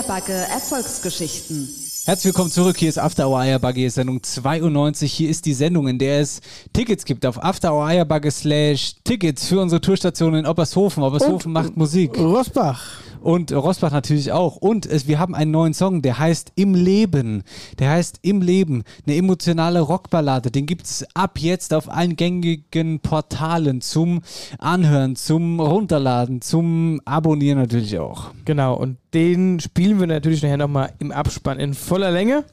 [0.00, 1.68] Eierbacke Erfolgsgeschichten.
[2.06, 2.78] Herzlich willkommen zurück.
[2.78, 5.12] Hier ist After Hour Eierbagge, Sendung 92.
[5.12, 6.40] Hier ist die Sendung, in der es
[6.72, 11.02] Tickets gibt auf After Hour Eierbagge slash Tickets für unsere Tourstation in Oppershofen.
[11.02, 12.18] Oppershofen macht Musik.
[12.18, 12.82] Rosbach.
[13.20, 14.56] Und Rosbach natürlich auch.
[14.56, 17.42] Und es, wir haben einen neuen Song, der heißt Im Leben.
[17.78, 18.82] Der heißt Im Leben.
[19.06, 20.50] Eine emotionale Rockballade.
[20.50, 24.22] Den gibt es ab jetzt auf allen gängigen Portalen zum
[24.58, 28.30] Anhören, zum Runterladen, zum Abonnieren natürlich auch.
[28.44, 32.44] Genau, und den spielen wir natürlich nachher nochmal im Abspann in voller Länge.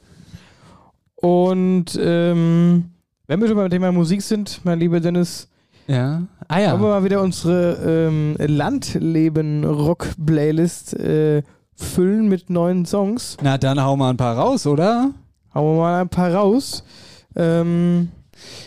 [1.16, 2.92] Und ähm,
[3.28, 5.48] wenn wir schon beim Thema Musik sind, mein lieber Dennis,
[5.88, 6.24] Ja.
[6.48, 6.72] Ah ja.
[6.72, 11.44] wollen wir mal wieder unsere ähm, Landleben-Rock-Playlist äh,
[11.76, 13.38] füllen mit neuen Songs.
[13.42, 15.12] Na, dann hau mal ein paar raus, oder?
[15.54, 16.84] Hauen wir mal ein paar raus.
[17.36, 18.10] Ähm,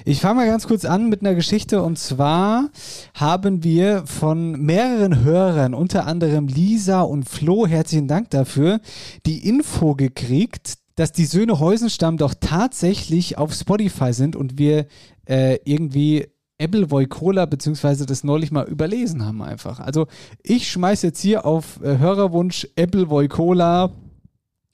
[0.04, 2.70] Ich fange mal ganz kurz an mit einer Geschichte und zwar
[3.14, 8.80] haben wir von mehreren Hörern, unter anderem Lisa und Flo, herzlichen Dank dafür,
[9.26, 14.86] die Info gekriegt, dass die Söhne Heusenstamm doch tatsächlich auf Spotify sind und wir
[15.28, 16.26] äh, irgendwie
[16.60, 19.80] Apple Voicola beziehungsweise das neulich mal überlesen haben einfach.
[19.80, 20.06] Also
[20.42, 23.92] ich schmeiß jetzt hier auf äh, Hörerwunsch Apple Voicola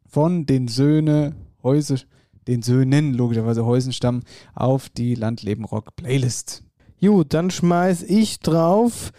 [0.09, 2.03] von den Söhne Heuse,
[2.47, 4.23] den Söhnen logischerweise Heusenstamm
[4.55, 6.63] auf die Landleben Rock Playlist.
[7.01, 9.13] Gut, dann schmeiß ich drauf.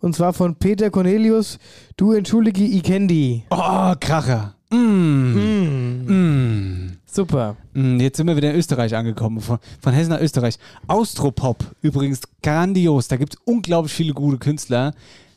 [0.00, 1.58] Und zwar von Peter Cornelius.
[1.96, 3.44] Du entschuldige, ich kenn die.
[3.50, 4.56] Oh, Kracher.
[4.70, 6.06] Mm.
[6.06, 6.89] Mm.
[7.12, 7.56] Super.
[7.74, 10.58] Mm, Jetzt sind wir wieder in Österreich angekommen, von, von Hessen nach Österreich.
[10.86, 13.08] Austropop, übrigens grandios.
[13.08, 14.94] Da gibt es unglaublich viele gute Künstler.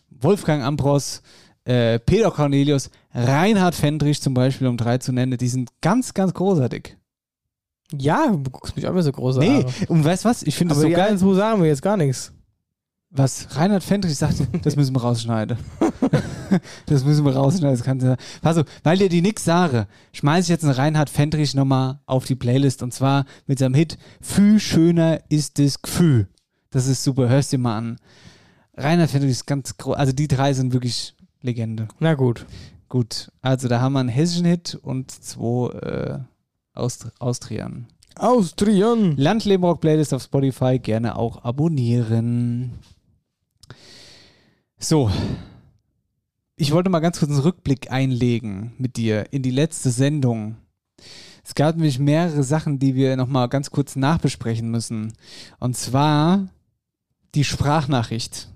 [0.09, 1.21] Wolfgang Ambros,
[1.65, 5.38] äh, Peter Cornelius, Reinhard Fendrich zum Beispiel, um drei zu nennen.
[5.38, 6.95] Die sind ganz, ganz großartig.
[7.97, 9.65] Ja, du guckst mich auch immer so groß Nee, an.
[9.88, 10.43] und weißt du was?
[10.43, 11.17] Ich finde es Aber so geil.
[11.17, 12.32] zwei sagen wir jetzt gar nichts.
[13.16, 15.55] Was Reinhard Fendrich sagte, das müssen wir rausschneiden.
[16.88, 17.78] das müssen wir rausschneiden.
[17.78, 21.99] Das kann, also, weil dir die nix sage, schmeiße ich jetzt einen Reinhard Fendrich nochmal
[22.07, 26.28] auf die Playlist und zwar mit seinem Hit Fü schöner ist das Gefühl.
[26.72, 27.99] Das ist super, hörst dir mal an.
[28.76, 31.89] Reinhard Fendrich ist ganz groß, also die drei sind wirklich Legende.
[31.99, 32.47] Na gut.
[32.89, 36.20] Gut, also da haben wir einen hessischen Hit und zwei äh,
[36.74, 37.86] Aust Austrian.
[38.16, 39.16] Austrian.
[39.18, 42.72] Landleben Rock Playlist auf Spotify gerne auch abonnieren.
[44.84, 45.09] So.
[46.57, 50.57] Ich wollte mal ganz kurz einen Rückblick einlegen mit dir in die letzte Sendung.
[51.41, 55.13] Es gab nämlich mehrere Sachen, die wir nochmal ganz kurz nachbesprechen müssen.
[55.57, 56.49] Und zwar
[57.34, 58.49] die Sprachnachricht.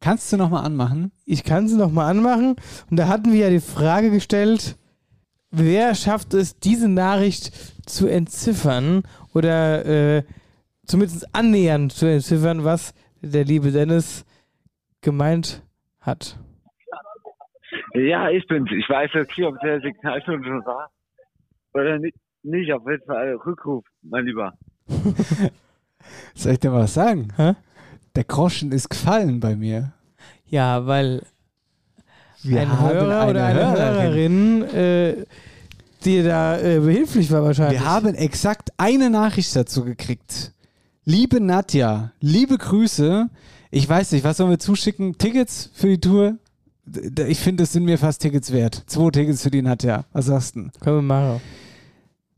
[0.00, 1.12] Kannst du nochmal anmachen?
[1.26, 2.56] Ich kann sie nochmal anmachen.
[2.90, 4.78] Und da hatten wir ja die Frage gestellt,
[5.50, 7.52] wer schafft es, diese Nachricht
[7.84, 9.02] zu entziffern
[9.34, 10.24] oder äh,
[10.86, 14.24] zumindest annähernd zu entziffern, was der liebe Dennis
[15.00, 15.62] gemeint
[16.00, 16.38] hat.
[17.94, 18.70] Ja, ich bin's.
[18.72, 20.90] Ich weiß jetzt nicht, ob der Signalton schon war.
[21.74, 22.72] Oder nicht, nicht.
[22.72, 24.54] Auf jeden Fall Rückruf, mein Lieber.
[26.34, 27.28] Soll ich dir was sagen?
[28.16, 29.92] Der Groschen ist gefallen bei mir.
[30.46, 31.22] Ja, weil
[32.42, 34.62] Wir ein haben Hörer eine oder eine Hörerin.
[34.62, 35.26] Hörerin, äh,
[36.04, 37.80] die da äh, behilflich war wahrscheinlich.
[37.80, 40.52] Wir haben exakt eine Nachricht dazu gekriegt.
[41.04, 43.28] Liebe Nadja, liebe Grüße.
[43.70, 45.16] Ich weiß nicht, was sollen wir zuschicken?
[45.18, 46.38] Tickets für die Tour?
[47.28, 48.82] Ich finde, es sind mir fast Tickets wert.
[48.86, 50.04] Zwei Tickets für die Nadja.
[50.12, 50.70] Was sagst du?
[50.80, 51.40] Können wir machen.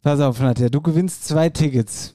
[0.02, 2.12] Pass auf, Nadja, du gewinnst zwei Tickets,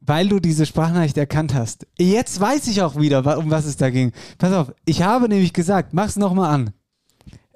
[0.00, 1.86] weil du diese Sprachnachricht erkannt hast.
[1.96, 4.12] Jetzt weiß ich auch wieder, um was es da ging.
[4.36, 6.70] Pass auf, ich habe nämlich gesagt, mach's nochmal an.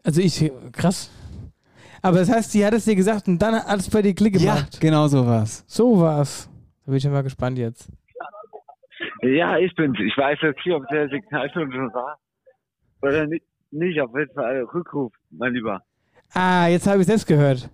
[0.05, 1.11] Also ich, krass.
[2.03, 4.39] Aber das heißt, sie hat es dir gesagt und dann hat es bei dir Klick
[4.41, 4.81] Ja, gemacht.
[4.81, 5.65] genau so war's.
[5.67, 6.49] So war's.
[6.85, 7.89] Da bin ich ja mal gespannt jetzt.
[9.27, 9.99] Ja, ich bin's.
[10.01, 12.19] Ich weiß jetzt nicht, ob der Signalton schon war.
[13.03, 13.45] Oder nicht.
[13.71, 15.83] Nicht, auf jeden Fall Rückruf, mein Lieber.
[16.33, 17.69] Ah, jetzt habe ich selbst gehört.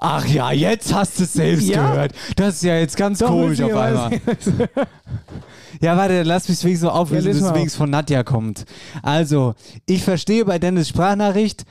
[0.00, 1.90] Ach ja, jetzt hast du es selbst Ja.
[1.90, 2.12] gehört.
[2.36, 4.10] Das ist ja jetzt ganz Doch, komisch auf einmal.
[5.80, 8.64] Ja, warte, lass mich wenigstens so auflösen, Ja, bis es wenigstens von Nadja kommt.
[9.02, 9.54] Also,
[9.86, 11.64] ich verstehe bei Dennis Sprachnachricht.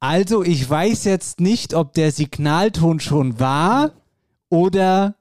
[0.00, 3.92] Also, ich weiß jetzt nicht, ob der Signalton schon war
[4.50, 5.14] oder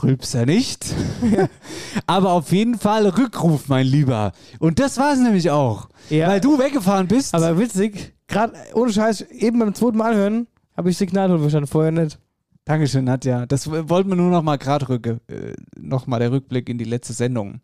[0.00, 0.86] Rülpser nicht.
[2.06, 4.32] Aber auf jeden Fall Rückruf, mein Lieber.
[4.58, 5.88] Und das war es nämlich auch.
[6.10, 7.34] Weil du weggefahren bist.
[7.34, 11.92] Aber witzig, gerade ohne Scheiß, eben beim zweiten Mal anhören, habe ich Signalton verstanden, vorher
[11.92, 12.18] nicht.
[12.64, 13.46] Dankeschön, Nadja.
[13.46, 16.84] Das wollten wir nur noch mal gerade rücke, äh, noch mal der Rückblick in die
[16.84, 17.60] letzte Sendung.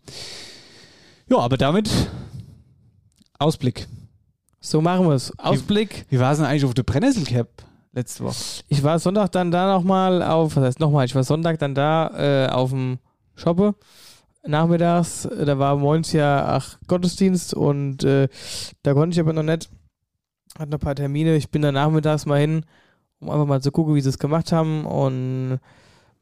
[1.29, 1.89] Ja, aber damit
[3.39, 3.87] Ausblick.
[4.61, 5.39] So machen wir es.
[5.39, 6.07] Ausblick.
[6.09, 7.49] Wie, wie war es denn eigentlich auf der Brennnesselcap
[7.99, 8.37] letzte Woche?
[8.69, 12.47] Ich war Sonntag dann da nochmal auf, was heißt nochmal, ich war Sonntag dann da
[12.47, 12.99] äh, auf dem
[13.35, 13.75] Shoppe
[14.47, 18.29] nachmittags, da war morgens ja ach, Gottesdienst und äh,
[18.83, 19.69] da konnte ich aber noch nicht,
[20.59, 22.65] hatte noch ein paar Termine, ich bin dann nachmittags mal hin,
[23.21, 25.59] um einfach mal zu gucken, wie sie es gemacht haben und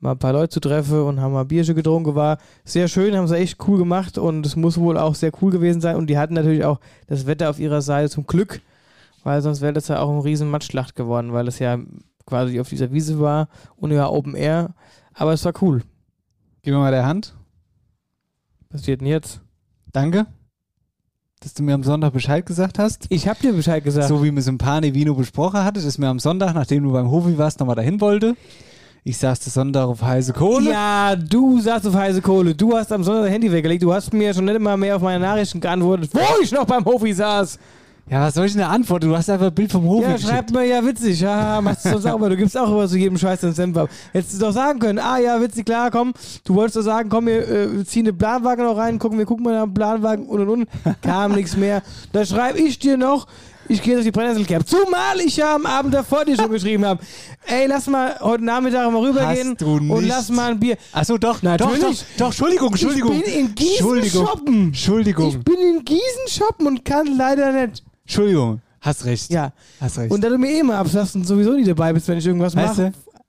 [0.00, 3.28] mal ein paar Leute zu treffen und haben mal Bierchen getrunken, war sehr schön, haben
[3.28, 5.96] sie echt cool gemacht und es muss wohl auch sehr cool gewesen sein.
[5.96, 8.60] Und die hatten natürlich auch das Wetter auf ihrer Seite zum Glück,
[9.26, 11.80] weil sonst wäre das ja auch ein riesen Matschlacht geworden, weil es ja
[12.26, 14.72] quasi auf dieser Wiese war und ja Open Air,
[15.14, 15.82] aber es war cool.
[16.62, 17.34] Gib mir mal der Hand.
[18.60, 19.40] Was passiert denn jetzt?
[19.92, 20.26] Danke,
[21.40, 23.06] dass du mir am Sonntag Bescheid gesagt hast.
[23.08, 24.06] Ich habe dir Bescheid gesagt.
[24.06, 26.92] So wie wir es im Pane Vino besprochen hatte, dass mir am Sonntag, nachdem du
[26.92, 28.36] beim Hofi warst, nochmal dahin wollte.
[29.02, 30.70] Ich saß das Sonntag auf heiße Kohle.
[30.70, 32.54] Ja, du sagst auf heiße Kohle.
[32.54, 33.82] Du hast am Sonntag dein Handy weggelegt.
[33.82, 36.84] Du hast mir schon nicht mal mehr auf meine Nachrichten geantwortet, wo ich noch beim
[36.84, 37.58] Hofi saß.
[38.08, 39.08] Ja, was soll ich denn da antworten?
[39.08, 41.20] Du hast einfach ein Bild vom Hof Ja, schreibt mir, ja, witzig.
[41.20, 42.30] Ja, machst du sonst auch mal.
[42.30, 43.90] Du gibst auch immer zu jedem Scheiß den Senf ab.
[44.12, 46.12] Hättest du doch sagen können, ah ja, witzig, klar, komm.
[46.44, 49.44] Du wolltest doch sagen, komm, wir äh, ziehen den Planwagen noch rein, gucken, wir gucken
[49.44, 50.68] mal nach dem Planwagen und und und.
[51.02, 51.82] Kam nichts mehr.
[52.12, 53.26] Da schreibe ich dir noch,
[53.68, 54.68] ich gehe auf die Brennnesselcap.
[54.68, 57.02] Zumal ich ja am Abend davor dir schon geschrieben habe.
[57.44, 59.56] Ey, lass mal heute Nachmittag mal rübergehen
[59.90, 60.76] und lass mal ein Bier.
[60.92, 61.80] Achso, doch, Natürlich.
[61.80, 63.16] Doch, doch, doch, Entschuldigung, Entschuldigung.
[63.16, 64.66] Ich bin in Gießen shoppen.
[64.66, 65.28] Entschuldigung.
[65.30, 67.82] Ich bin in Gießen shoppen und kann leider nicht.
[68.06, 69.30] Entschuldigung, hast recht.
[69.32, 69.52] Ja.
[69.80, 70.12] Hast recht.
[70.12, 72.54] Und da du mir eh immer absagst und sowieso nie dabei bist, wenn ich irgendwas
[72.54, 72.92] Weißt mache.
[72.92, 73.20] du?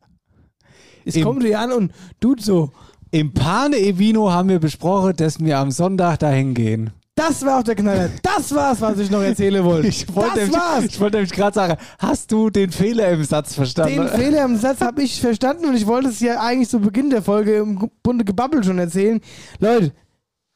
[1.06, 2.72] Es Im- kommt dir an und tut so.
[3.10, 6.92] Im Pane Evino haben wir besprochen, dass wir am Sonntag dahin gehen.
[7.16, 8.10] Das war auch der Knaller.
[8.22, 9.88] Das war's, was ich noch erzählen wollte.
[9.88, 10.86] Ich wollte das nämlich, war's.
[10.86, 13.96] ich wollte nämlich gerade sagen, hast du den Fehler im Satz verstanden?
[13.96, 17.10] Den Fehler im Satz habe ich verstanden und ich wollte es ja eigentlich zu Beginn
[17.10, 19.20] der Folge im bunte Gebabbel schon erzählen.
[19.60, 19.94] Leute,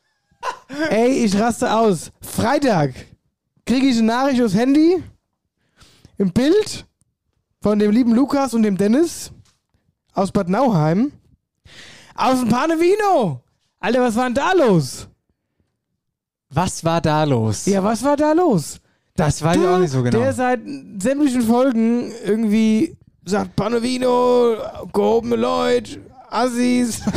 [0.92, 2.12] ey, ich raste aus.
[2.22, 2.94] Freitag
[3.66, 5.04] kriege ich eine Nachricht aufs Handy
[6.18, 6.86] im Bild
[7.62, 9.32] von dem lieben Lukas und dem Dennis
[10.14, 11.12] aus Bad Nauheim
[12.16, 13.42] aus dem Panevino.
[13.80, 15.08] Alter, was war denn da los?
[16.50, 17.66] Was war da los?
[17.66, 18.80] Ja, was war da los?
[19.16, 20.20] Das weiß ich auch nicht so genau.
[20.20, 20.62] Der seit
[21.00, 24.58] sämtlichen Folgen irgendwie sagt Panevino,
[24.92, 27.02] gehobene Leute, Assis.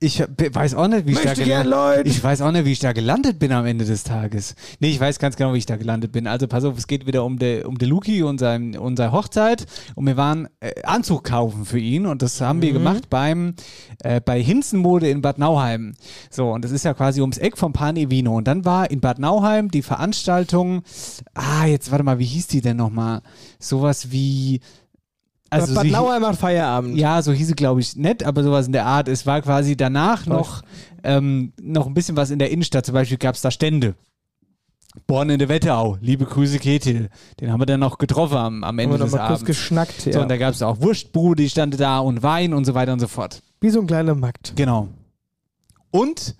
[0.00, 2.08] Ich weiß auch nicht, wie ich da Möchte gern gelandet Leute.
[2.08, 4.54] Ich weiß auch nicht, wie ich da gelandet bin am Ende des Tages.
[4.80, 6.26] Nee, ich weiß ganz genau, wie ich da gelandet bin.
[6.26, 9.66] Also pass auf, es geht wieder um de, um de Luki und sein, unsere Hochzeit
[9.94, 12.74] und wir waren äh, Anzug kaufen für ihn und das haben wir Mhm.
[12.74, 13.54] gemacht beim
[14.02, 15.94] äh, bei Hinzenmode in Bad Nauheim.
[16.30, 19.00] So, und das ist ja quasi ums Eck vom Pan Evino und dann war in
[19.00, 20.82] Bad Nauheim die Veranstaltung
[21.34, 23.22] Ah, jetzt warte mal, wie hieß die denn nochmal?
[23.58, 24.60] Sowas wie
[25.50, 26.96] also Bad Nauheim macht Feierabend.
[26.96, 29.08] ja, so hieß sie, glaube ich, nett, aber sowas in der Art.
[29.08, 30.62] Es war quasi danach noch,
[31.04, 32.84] ähm, noch ein bisschen was in der Innenstadt.
[32.86, 33.94] Zum Beispiel gab es da Stände.
[35.06, 35.98] Born in der Wetterau.
[36.00, 37.10] Liebe Grüße, Ketil.
[37.40, 39.40] Den haben wir dann noch getroffen am, am Ende Haben wir des noch mal kurz
[39.40, 39.44] Abends.
[39.46, 40.22] geschnackt, So, ja.
[40.22, 43.00] und da gab es auch Wurstbude, die stand da und Wein und so weiter und
[43.00, 43.42] so fort.
[43.60, 44.54] Wie so ein kleiner Markt.
[44.56, 44.88] Genau.
[45.90, 46.34] Und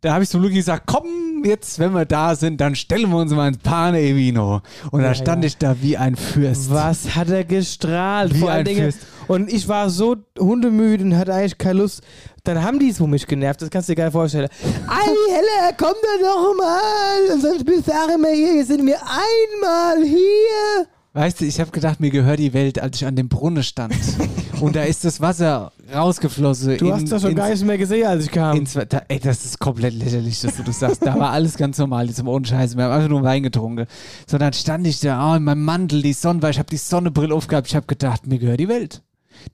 [0.00, 3.18] da habe ich zum Luki gesagt, komm, jetzt, wenn wir da sind, dann stellen wir
[3.18, 4.62] uns mal ins Pane Evino.
[4.90, 5.48] Und Ja, da stand ja.
[5.48, 6.72] ich da wie ein Fürst.
[6.72, 8.34] Was hat er gestrahlt?
[8.34, 8.92] Wie Vor ein allen Dingen.
[8.92, 9.06] Fürst.
[9.28, 12.02] Und ich war so hundemüde und hatte eigentlich keine Lust.
[12.44, 14.48] Dann haben die es um mich genervt, das kannst du dir gar nicht vorstellen.
[14.88, 17.34] Ei, Helle, komm da doch mal.
[17.34, 18.54] Und sonst bist du auch immer hier.
[18.56, 20.86] Jetzt sind wir einmal hier.
[21.12, 23.96] Weißt du, ich habe gedacht, mir gehört die Welt, als ich an dem Brunnen stand.
[24.60, 26.78] und da ist das Wasser rausgeflossen.
[26.78, 28.56] Du in- hast doch schon gar nichts mehr gesehen, als ich kam.
[28.56, 31.04] ins, da, ey, das ist komplett lächerlich, dass du das sagst.
[31.04, 32.76] Da war alles ganz normal, jetzt ohne Scheiße.
[32.76, 33.86] Wir haben einfach nur Wein getrunken.
[34.28, 36.76] So, dann stand ich da, oh, in meinem Mantel, die Sonne, weil ich habe die
[36.76, 37.66] Sonnenbrille aufgehabt.
[37.66, 39.02] Ich habe gedacht, mir gehört die Welt.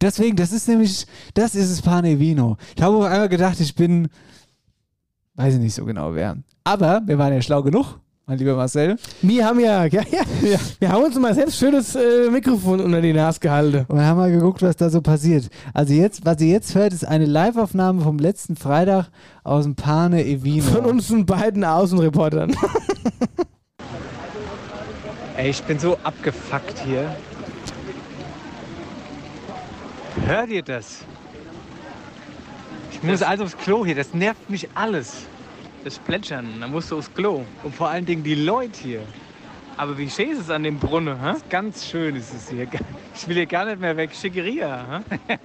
[0.03, 2.59] Deswegen, das ist nämlich, das ist es Pane Vino.
[2.77, 4.09] Ich habe auch einmal gedacht, ich bin,
[5.37, 6.37] weiß ich nicht so genau wer.
[6.65, 7.99] Aber wir waren ja schlau genug,
[8.29, 8.97] mein lieber Marcel.
[9.23, 13.13] Wir haben ja, ja, ja, wir haben uns mal selbst schönes äh, Mikrofon unter die
[13.13, 13.85] Nase gehalten.
[13.87, 15.49] Und haben mal geguckt, was da so passiert.
[15.73, 19.11] Also jetzt, was ihr jetzt hört, ist eine Live-Aufnahme vom letzten Freitag
[19.45, 20.65] aus dem Pane Evino.
[20.65, 22.53] Von unseren beiden Außenreportern.
[25.37, 27.15] Ey, ich bin so abgefuckt hier.
[30.25, 31.05] Hört ihr das?
[32.91, 35.27] Ich muss also aufs Klo hier, das nervt mich alles.
[35.87, 37.45] Das Plätschern, da musst du aufs Klo.
[37.63, 39.03] Und vor allen Dingen die Leute hier.
[39.77, 41.35] Aber wie schön ist es an dem Brunnen, hä?
[41.49, 42.67] Ganz schön ist es hier.
[43.15, 44.11] Ich will hier gar nicht mehr weg.
[44.13, 45.01] Schickeria.
[45.29, 45.39] hä?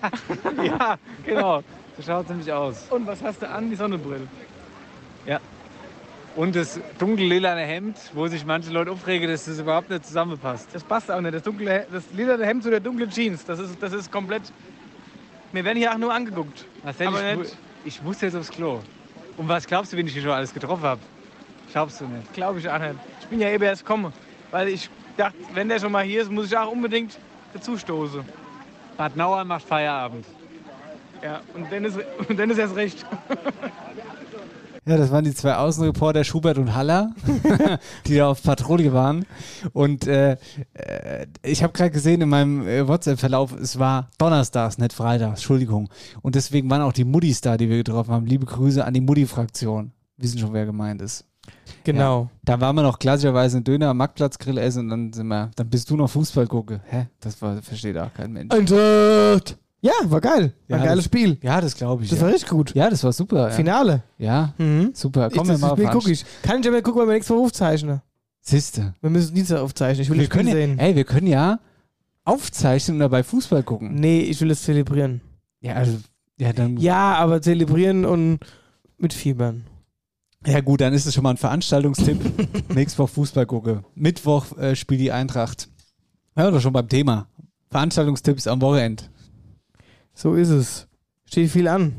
[0.66, 1.62] ja, genau.
[1.96, 2.88] So schaut es nämlich aus.
[2.90, 3.70] Und was hast du an?
[3.70, 4.28] Die Sonnenbrille.
[5.28, 5.40] Ja.
[6.36, 10.70] Und das dunkellilane Hemd, wo sich manche Leute aufregen, dass das überhaupt nicht zusammenpasst.
[10.74, 11.36] Das passt auch nicht.
[11.36, 14.52] Das, dunkle, das lila Hemd zu der dunklen Jeans, das ist, das ist komplett...
[15.52, 16.66] Wir werden hier auch nur angeguckt.
[16.84, 17.46] Marcel, Aber ich, mu-
[17.86, 18.80] ich muss jetzt aufs Klo.
[19.42, 21.02] Und was glaubst du, wen ich hier schon alles getroffen habe?
[21.72, 22.32] Glaubst du nicht?
[22.32, 22.94] Glaube ich auch nicht.
[23.22, 24.14] Ich bin ja eben erst komme.
[24.52, 24.88] Weil ich
[25.18, 27.18] dachte, wenn der schon mal hier ist, muss ich auch unbedingt
[27.52, 28.24] dazu stoßen.
[28.98, 30.28] Bad Nauer macht Feierabend.
[31.24, 33.04] Ja, und dann ist, und dann ist erst recht.
[34.86, 37.14] Ja, das waren die zwei Außenreporter Schubert und Haller,
[38.08, 39.26] die da auf Patrouille waren.
[39.74, 40.38] Und äh,
[40.74, 45.90] äh, ich habe gerade gesehen in meinem äh, WhatsApp-Verlauf, es war donnerstags, nicht freitags, Entschuldigung.
[46.24, 48.26] Und deswegen waren auch die Muddies da, die wir getroffen haben.
[48.26, 49.92] Liebe Grüße an die Muddi-Fraktion.
[50.18, 51.26] Wissen schon, wer gemeint ist.
[51.84, 52.24] Genau.
[52.24, 52.30] Ja.
[52.44, 55.70] Da waren wir noch klassischerweise einen Döner am Marktplatzgrill essen und dann sind wir, dann
[55.70, 56.82] bist du noch Fußball gucke.
[56.86, 57.08] Hä?
[57.20, 58.54] Das war, versteht auch kein Mensch.
[58.54, 59.58] Eintracht!
[59.82, 60.54] Ja, war geil.
[60.68, 61.38] War Ja, ein geiles das- Spiel.
[61.42, 62.10] Ja, das glaube ich.
[62.10, 62.26] Das ja.
[62.26, 62.74] war richtig gut.
[62.76, 63.50] Ja, das war super.
[63.50, 63.50] Ja.
[63.50, 64.04] Finale.
[64.20, 64.92] Ja, Mhm.
[64.94, 65.28] super.
[65.28, 66.24] Ich, Komm, das wir mal auf gucke ich.
[66.44, 68.02] Kann ich aber gucken, weil wir nächste Woche aufzeichnen.
[68.42, 68.94] Siehste.
[69.02, 70.04] Wir müssen Dienstag aufzeichnen.
[70.04, 70.80] Ich will Wir das Spiel können, ja, sehen.
[70.80, 71.60] ey, wir können ja
[72.24, 73.96] aufzeichnen und dabei Fußball gucken.
[73.96, 75.22] Nee, ich will es zelebrieren.
[75.62, 75.98] Ja, also,
[76.40, 76.78] ja, dann.
[76.78, 78.40] Ja, aber zelebrieren und
[78.98, 79.66] mit Fiebern.
[80.46, 82.20] Ja, gut, dann ist es schon mal ein Veranstaltungstipp.
[82.74, 83.84] Nächste Woche Fußball gucke.
[83.96, 85.70] Mittwoch äh, spielt die Eintracht.
[86.36, 87.28] Ja, doch schon beim Thema.
[87.70, 89.04] Veranstaltungstipps am Wochenende.
[90.14, 90.88] So ist es.
[91.26, 91.94] Steht viel an.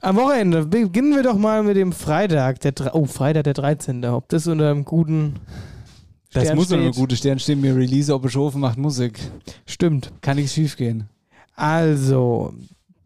[0.00, 2.60] Am Wochenende beginnen wir doch mal mit dem Freitag.
[2.60, 4.04] Der, oh, Freitag der 13.
[4.04, 5.34] Ob das unter einem guten.
[6.32, 6.96] Das Stern muss doch eine steht.
[6.96, 7.60] gute Stern stehen.
[7.60, 9.18] Mir Release, ob Bischofen macht Musik.
[9.64, 10.12] Stimmt.
[10.20, 11.08] Kann nichts schief gehen.
[11.54, 12.52] Also,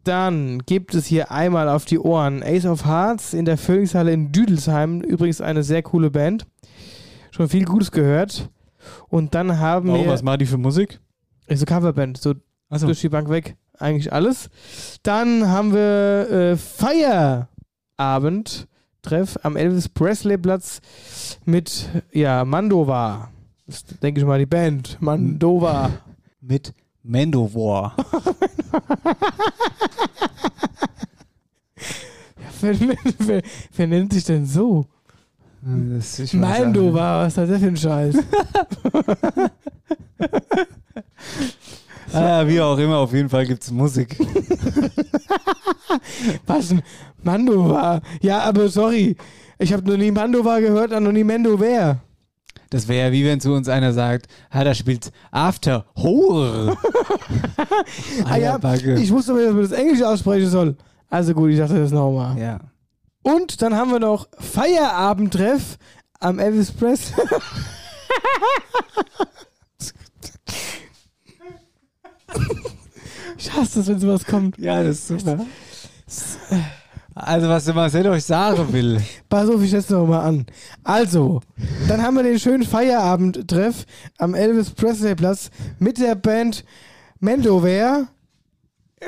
[0.03, 4.31] dann gibt es hier einmal auf die Ohren Ace of Hearts in der Phoenixhalle in
[4.31, 5.01] Düdelsheim.
[5.01, 6.45] Übrigens eine sehr coole Band.
[7.31, 8.49] Schon viel Gutes gehört.
[9.07, 10.11] Und dann haben Warum, wir.
[10.11, 10.99] was machen die für Musik?
[11.47, 12.33] Ist eine Coverband, so
[12.69, 12.85] so.
[12.85, 13.55] durch die Bank weg.
[13.81, 14.49] Eigentlich alles.
[15.03, 18.67] Dann haben wir äh, Feierabend.
[19.01, 20.79] Treff am Elvis Presley Platz
[21.45, 23.31] mit ja, Mandova.
[23.65, 25.01] Das ist, denke ich mal, die Band.
[25.01, 25.89] Mandova.
[26.41, 27.95] Mit Mandowar.
[32.61, 32.79] wer,
[33.19, 33.41] wer,
[33.75, 34.85] wer, nennt sich denn so?
[35.61, 38.15] Mandova, was ist das für ein Scheiß?
[42.13, 44.17] Ah, wie auch immer, auf jeden Fall gibt es Musik.
[46.45, 46.73] Was?
[47.23, 48.01] Mandova?
[48.21, 49.15] Ja, aber sorry.
[49.59, 51.97] Ich habe noch nie Mandova gehört noch nie Mandover.
[52.69, 56.77] Das wäre ja wie wenn zu uns einer sagt, ah, da spielt After Horror.
[58.25, 58.57] Ah ja,
[58.95, 60.75] ich wusste aber, dass man das Englisch aussprechen soll.
[61.09, 62.37] Also gut, ich dachte das nochmal.
[62.39, 62.59] Ja.
[63.23, 65.77] Und dann haben wir noch Feierabendtreff
[66.19, 67.23] am Elvis Presley.
[73.37, 74.57] ich hasse das, wenn sowas kommt.
[74.57, 75.45] Ja, das ist super.
[77.13, 79.01] Also, was der Marcel euch sagen will.
[79.27, 80.45] Pass auf, ich setze noch mal an.
[80.83, 81.41] Also,
[81.87, 83.85] dann haben wir den schönen Feierabendtreff
[84.17, 86.63] am Elvis Presley Platz mit der Band
[87.19, 88.07] Mendover.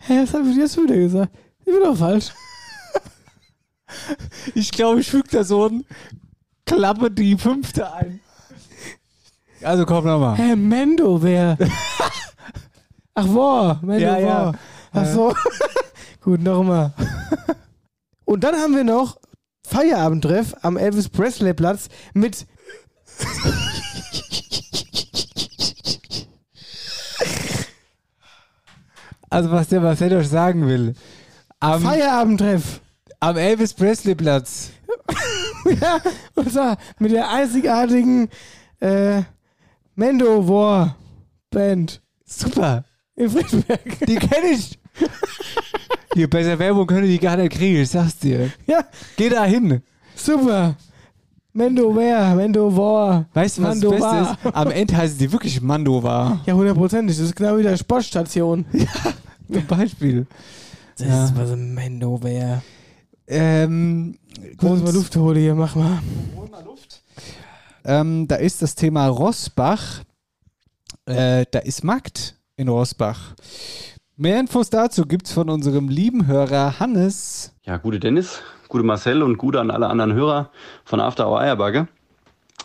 [0.00, 1.32] Hä, was habe ich jetzt wieder gesagt?
[1.60, 2.32] Ich bin doch falsch.
[4.54, 5.84] Ich glaube, ich füge da so ein
[6.66, 8.20] Klappe die fünfte ein.
[9.62, 10.36] Also komm nochmal.
[10.36, 11.56] Hä, Mendover.
[13.14, 14.18] Ach, wow, Mendover.
[14.18, 14.52] Ja, ja.
[14.92, 15.34] Ach so.
[16.20, 16.92] Gut, nochmal.
[18.24, 19.18] Und dann haben wir noch
[19.66, 22.46] Feierabendtreff am Elvis Presley Platz mit
[29.30, 30.94] Also, was der Marcel euch sagen will.
[31.58, 32.80] Am, Feierabendtreff.
[33.20, 34.70] am Elvis Presley Platz.
[35.80, 35.98] ja,
[36.34, 38.28] und zwar mit der einzigartigen
[38.80, 39.22] äh,
[39.94, 40.96] Mendo War
[41.50, 42.84] Band Super.
[43.14, 44.06] in Friedberg.
[44.06, 44.78] Die kenne ich.
[46.14, 48.50] Hier, besser Werbung können die gar nicht kriegen, ich sag's dir.
[48.66, 48.84] Ja,
[49.16, 49.82] Geh da hin.
[50.14, 50.76] super.
[51.54, 53.26] Mendo Wer, Mendo War.
[53.34, 54.38] Weißt du, was Mando das Beste war.
[54.46, 54.56] ist?
[54.56, 56.40] Am Ende heißt die wirklich Mandova.
[56.46, 57.16] Ja, hundertprozentig.
[57.16, 58.64] Das ist genau wie der Sportstation.
[59.52, 60.26] Zum Beispiel.
[60.96, 61.24] Das Ja.
[61.26, 62.62] ist was ein Mendo Wer.
[63.26, 64.16] Ähm,
[64.50, 66.00] Ich muss mal Luft holen hier, mach mal.
[67.84, 70.02] ähm, da ist das Thema Rossbach.
[71.06, 73.34] Äh, da ist Markt in Rossbach.
[74.16, 77.52] Mehr Infos dazu gibt's von unserem lieben Hörer Hannes.
[77.64, 80.50] Ja, gute Dennis, gute Marcel und gute an alle anderen Hörer
[80.84, 81.88] von After Hour Eierbagge.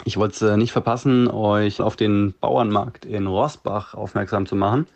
[0.03, 4.87] Ich wollte es äh, nicht verpassen, euch auf den Bauernmarkt in Rossbach aufmerksam zu machen.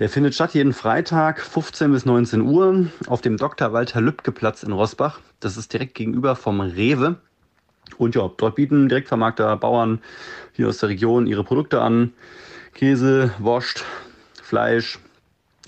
[0.00, 3.72] Der findet statt jeden Freitag 15 bis 19 Uhr auf dem Dr.
[3.72, 5.20] Walter Lübcke Platz in Rossbach.
[5.38, 7.14] Das ist direkt gegenüber vom Rewe.
[7.96, 10.00] Und ja, dort bieten Direktvermarkter Bauern
[10.52, 12.12] hier aus der Region ihre Produkte an.
[12.72, 13.84] Käse, Wurst,
[14.42, 14.98] Fleisch,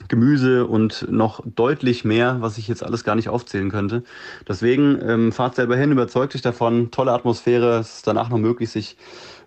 [0.09, 4.03] Gemüse und noch deutlich mehr, was ich jetzt alles gar nicht aufzählen könnte.
[4.49, 6.91] Deswegen ähm, fahrt selber hin, überzeugt euch davon.
[6.91, 7.79] Tolle Atmosphäre.
[7.79, 8.97] Es ist danach noch möglich, sich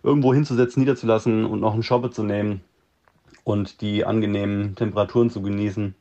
[0.03, 2.61] irgendwo hinzusetzen, niederzulassen und noch einen Shoppe zu nehmen
[3.43, 5.95] und die angenehmen Temperaturen zu genießen.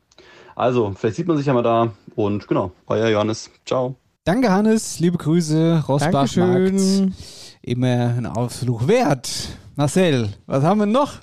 [0.55, 1.93] Also, vielleicht sieht man sich ja mal da.
[2.15, 3.49] Und genau, euer Johannes.
[3.65, 3.95] Ciao.
[4.25, 4.99] Danke, Hannes.
[4.99, 5.85] Liebe Grüße.
[5.87, 6.37] Rossbach Markt.
[6.37, 7.15] Dankeschön.
[7.61, 9.29] Immer ein Ausflug wert.
[9.75, 11.19] Marcel, was haben wir noch?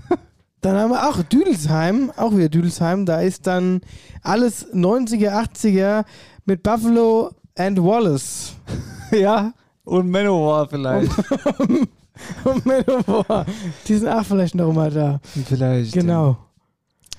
[0.60, 3.06] Dann haben wir auch Düdelsheim, auch wieder Düdelsheim.
[3.06, 3.82] Da ist dann
[4.22, 6.04] alles 90er, 80er
[6.46, 8.54] mit Buffalo and Wallace.
[9.10, 9.52] ja,
[9.84, 11.12] und Manowar vielleicht.
[12.44, 13.46] Und Manowar.
[13.86, 15.20] Die sind auch vielleicht noch mal da.
[15.46, 15.92] vielleicht.
[15.92, 16.36] Genau.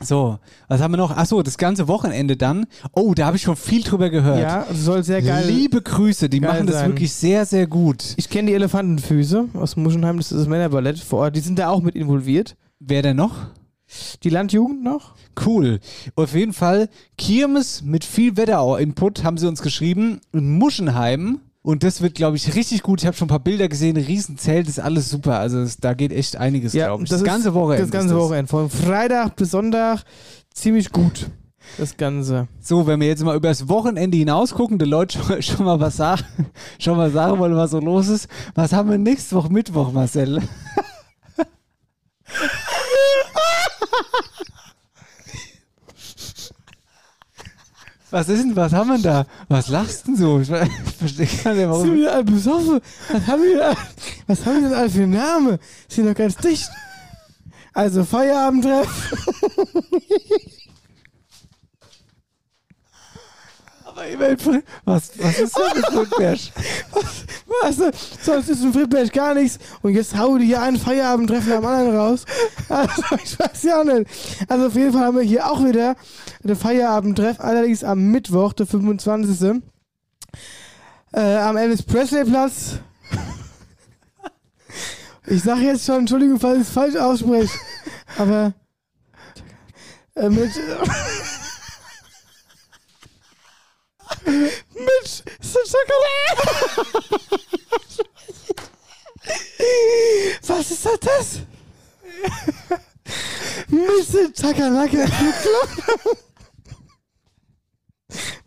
[0.02, 1.16] So, was haben wir noch?
[1.16, 2.66] Achso, das ganze Wochenende dann.
[2.91, 4.39] Oh, da habe ich schon viel drüber gehört.
[4.39, 6.91] Ja, das soll sehr geil Liebe Grüße, die machen das sein.
[6.91, 8.14] wirklich sehr, sehr gut.
[8.18, 11.36] Ich kenne die Elefantenfüße aus Muschenheim, das ist das Männerballett vor Ort.
[11.38, 12.58] Die sind da auch mit involviert.
[12.80, 13.48] Wer denn noch?
[14.24, 15.16] Die Landjugend noch?
[15.46, 15.80] Cool.
[16.16, 20.20] Auf jeden Fall Kirmes mit viel Wetterau-Input haben sie uns geschrieben.
[20.34, 23.01] In Muschenheim Und das wird, glaube ich, richtig gut.
[23.01, 23.97] Ich habe schon ein paar Bilder gesehen.
[23.97, 25.39] Riesenzelt ist alles super.
[25.39, 27.09] Also es, da geht echt einiges, glaube ich.
[27.09, 27.82] Das, ist ganze Wochenende.
[27.82, 28.47] Das ganze Wochenende.
[28.47, 30.03] Von Freitag bis Sonntag
[30.53, 31.32] ziemlich gut.
[31.80, 32.47] Das Ganze.
[32.61, 35.80] So, wenn wir jetzt mal über das Wochenende hinaus gucken, die Leute schon, schon mal
[35.80, 36.24] was sagen,
[36.78, 38.28] schon mal sagen wollen, was so los ist.
[38.53, 40.43] Was haben wir nächste Woche Mittwoch, Marcel?
[48.16, 49.26] Was ist denn, was haben wir da?
[49.49, 50.39] Was lachst denn so?
[50.39, 51.95] Ich, ver- ich verstehe gar nicht, Sind warum.
[51.95, 52.80] wir alle besoffen?
[53.11, 53.76] Was haben wir,
[54.28, 55.57] was haben wir denn alle für Namen?
[55.89, 56.70] Sind doch ganz dicht.
[57.74, 58.88] Also Feierabendtreff.
[64.86, 66.39] Was, was ist denn mit Friedberg?
[67.62, 67.78] Was?
[68.22, 69.60] Sonst ist in Friedberg gar nichts.
[69.82, 72.26] Und jetzt hau die hier einen Feierabendtreffen am anderen raus.
[72.70, 74.10] Also, ich weiß ja auch nicht.
[74.47, 75.95] Also, auf jeden Fall haben wir hier auch wieder
[76.43, 77.39] den Feierabendtreff.
[77.39, 79.62] Allerdings am Mittwoch, der 25.
[81.14, 82.80] Äh, am Elvis Presley Platz.
[85.28, 87.49] Ich sage jetzt schon, Entschuldigung, falls ich es falsch ausspreche.
[88.20, 88.53] Aber.
[90.16, 90.51] Äh, mit.
[94.26, 96.41] mit Schokolade.
[100.47, 100.99] Was ist das?
[100.99, 101.39] das?
[103.69, 104.34] Mr.
[104.34, 106.09] Takanaka Club.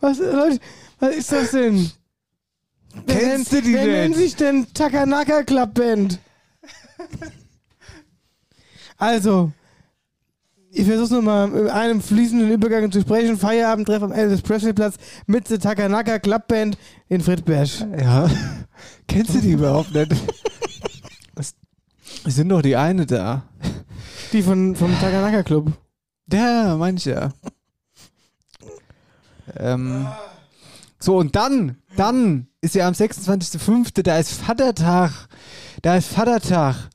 [0.00, 0.60] Was, Leute,
[1.00, 1.90] was ist das denn?
[3.06, 3.92] Wer Kennst nennt- du die Wer nicht?
[3.94, 6.18] nennt sich denn Takanaka Club Band?
[8.96, 9.52] Also,
[10.78, 13.36] ich versuche nochmal in einem fließenden Übergang zu sprechen.
[13.36, 14.94] Feierabendtreff am Elvis Presley Platz
[15.26, 17.68] mit der Takanaka Club Band in Friedberg.
[18.00, 18.30] Ja.
[19.08, 20.14] Kennst du die überhaupt nicht?
[21.34, 21.54] Das
[22.24, 23.42] sind doch die eine da.
[24.32, 25.72] Die von, vom Takanaka Club.
[26.32, 27.32] Ja, ja.
[29.56, 30.06] Ähm,
[31.00, 35.28] so, und dann, dann ist ja am 26.05., da ist Vatertag.
[35.82, 36.90] Da ist Vatertag.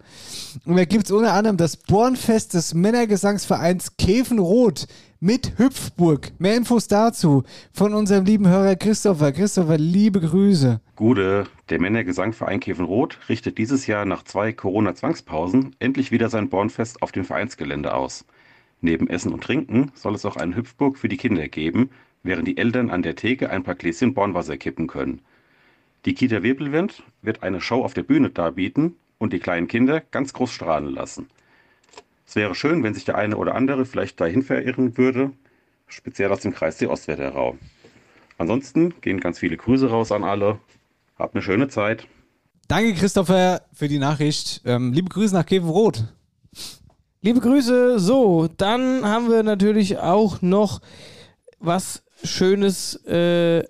[0.65, 4.87] Und da gibt es unter anderem das Bornfest des Männergesangsvereins Käfenrot
[5.19, 6.31] mit Hüpfburg.
[6.37, 9.31] Mehr Infos dazu von unserem lieben Hörer Christopher.
[9.31, 10.81] Christopher, liebe Grüße.
[10.95, 17.11] Gude, der Männergesangverein Käfenrot richtet dieses Jahr nach zwei Corona-Zwangspausen endlich wieder sein Bornfest auf
[17.11, 18.25] dem Vereinsgelände aus.
[18.81, 21.89] Neben Essen und Trinken soll es auch eine Hüpfburg für die Kinder geben,
[22.21, 25.21] während die Eltern an der Theke ein paar Gläschen Bornwasser kippen können.
[26.05, 30.33] Die Kita Wirbelwind wird eine Show auf der Bühne darbieten und die kleinen Kinder ganz
[30.33, 31.27] groß strahlen lassen.
[32.27, 35.31] Es wäre schön, wenn sich der eine oder andere vielleicht dahin verirren würde,
[35.87, 37.57] speziell aus dem Kreis Ostwetterau.
[38.37, 40.59] Ansonsten gehen ganz viele Grüße raus an alle.
[41.17, 42.05] Habt eine schöne Zeit.
[42.67, 44.61] Danke, Christopher, für die Nachricht.
[44.65, 46.03] Ähm, liebe Grüße nach Käfenrot.
[47.21, 47.99] Liebe Grüße.
[47.99, 50.81] So, dann haben wir natürlich auch noch
[51.59, 53.63] was Schönes äh,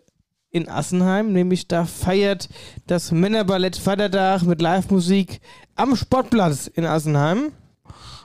[0.53, 2.47] in Assenheim, nämlich da feiert
[2.87, 5.41] das Männerballett Vatertag mit Live-Musik
[5.75, 7.51] am Sportplatz in Assenheim.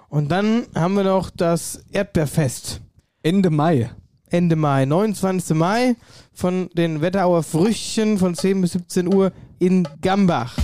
[0.09, 2.83] Und dann haben wir noch das Erdbeerfest.
[3.23, 3.91] Ende Mai.
[4.31, 5.57] Ende Mai, 29.
[5.57, 5.97] Mai
[6.35, 10.55] von den Wetterauer Früchtchen von 10 bis 17 Uhr in Gambach.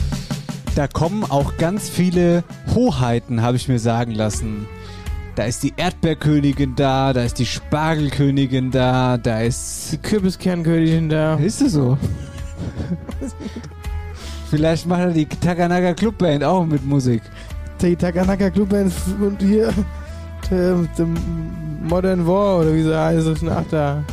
[0.77, 2.45] Da kommen auch ganz viele
[2.75, 4.67] Hoheiten, habe ich mir sagen lassen.
[5.35, 9.93] Da ist die Erdbeerkönigin da, da ist die Spargelkönigin da, da ist.
[9.93, 11.35] Die Kürbiskernkönigin da.
[11.35, 11.99] Ist es so?
[14.51, 17.23] Vielleicht macht er die Takanaka Clubband auch mit Musik.
[17.83, 19.73] Die Takanaka Club Band und hier
[20.49, 21.07] der, der
[21.83, 24.05] Modern War oder wie sie heißt, ist nach da.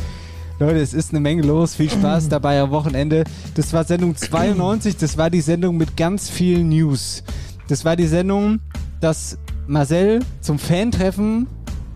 [0.58, 1.76] Leute, es ist eine Menge los.
[1.76, 3.22] Viel Spaß dabei am Wochenende.
[3.54, 4.96] Das war Sendung 92.
[4.96, 7.22] Das war die Sendung mit ganz vielen News.
[7.68, 8.58] Das war die Sendung,
[9.00, 11.46] dass Marcel zum Fan-Treffen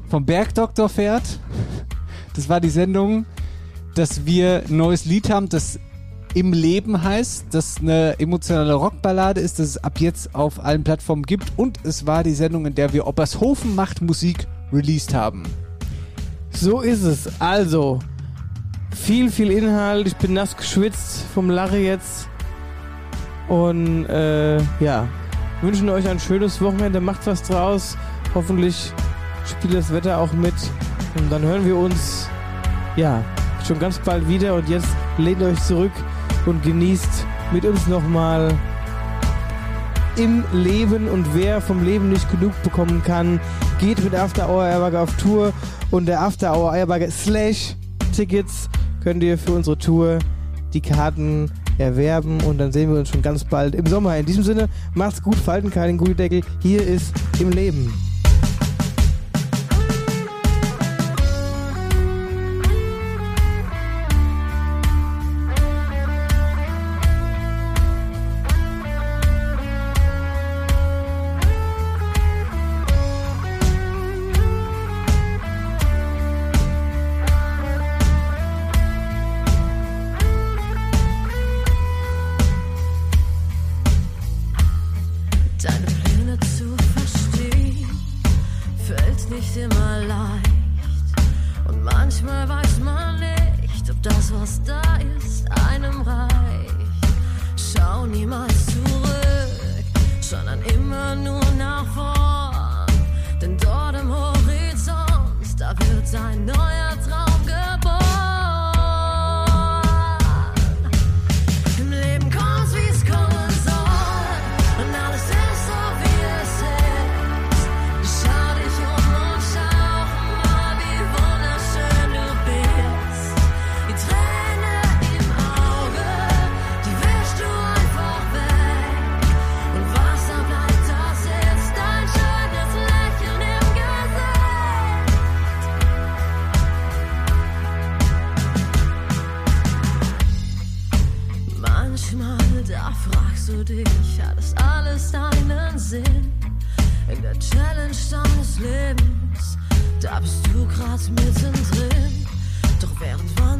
[0.08, 1.40] vom Bergdoktor fährt.
[2.34, 3.26] Das war die Sendung,
[3.94, 5.78] dass wir ein neues Lied haben, das
[6.34, 11.22] im Leben heißt, das eine emotionale Rockballade ist, das es ab jetzt auf allen Plattformen
[11.22, 11.50] gibt.
[11.56, 15.44] Und es war die Sendung, in der wir Obershofen macht Musik released haben.
[16.50, 17.40] So ist es.
[17.40, 18.00] Also,
[18.94, 20.06] viel, viel Inhalt.
[20.06, 22.28] Ich bin nass geschwitzt vom Lache jetzt.
[23.48, 25.08] Und äh, ja,
[25.62, 27.00] wünschen euch ein schönes Wochenende.
[27.00, 27.96] Macht was draus.
[28.34, 28.92] Hoffentlich
[29.44, 30.54] spielt das Wetter auch mit.
[31.16, 32.28] Und dann hören wir uns
[32.96, 33.22] ja
[33.66, 34.54] schon ganz bald wieder.
[34.54, 34.88] Und jetzt
[35.18, 35.92] lehnt euch zurück
[36.46, 38.52] und genießt mit uns nochmal
[40.16, 43.38] im Leben und wer vom Leben nicht genug bekommen kann,
[43.78, 45.52] geht mit After Hour Eierbagger auf Tour
[45.90, 47.76] und der After Hour Eierbagger slash
[48.14, 48.70] Tickets
[49.02, 50.18] könnt ihr für unsere Tour
[50.72, 54.16] die Karten erwerben und dann sehen wir uns schon ganz bald im Sommer.
[54.16, 56.42] In diesem Sinne, macht's gut, falten keinen Gullideckel.
[56.60, 57.92] Hier ist im Leben.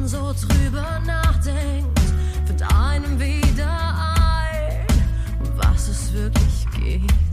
[0.08, 1.98] so drüber nachdenkt,
[2.46, 4.86] fällt einem wieder ein,
[5.40, 7.25] um was es wirklich geht.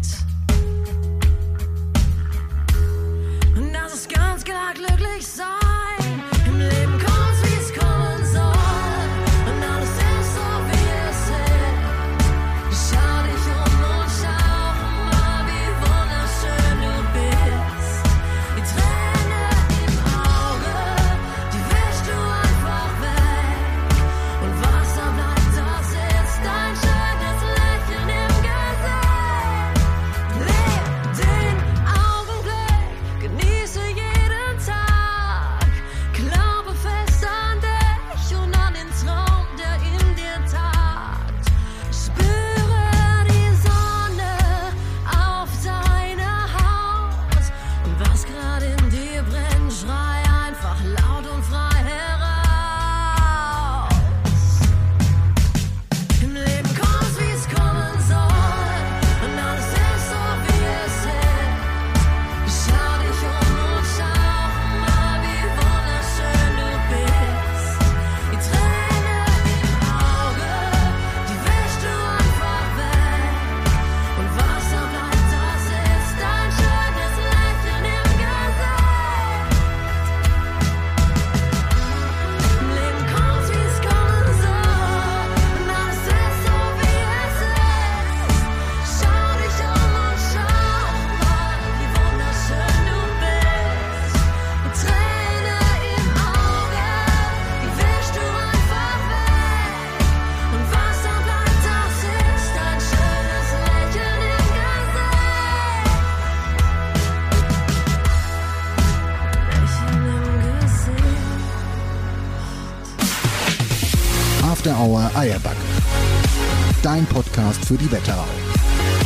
[117.73, 118.27] für die Wetterau.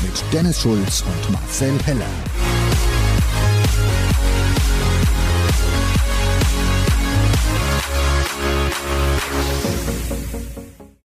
[0.02, 2.27] Mit Dennis Schulz und Marcel Heller.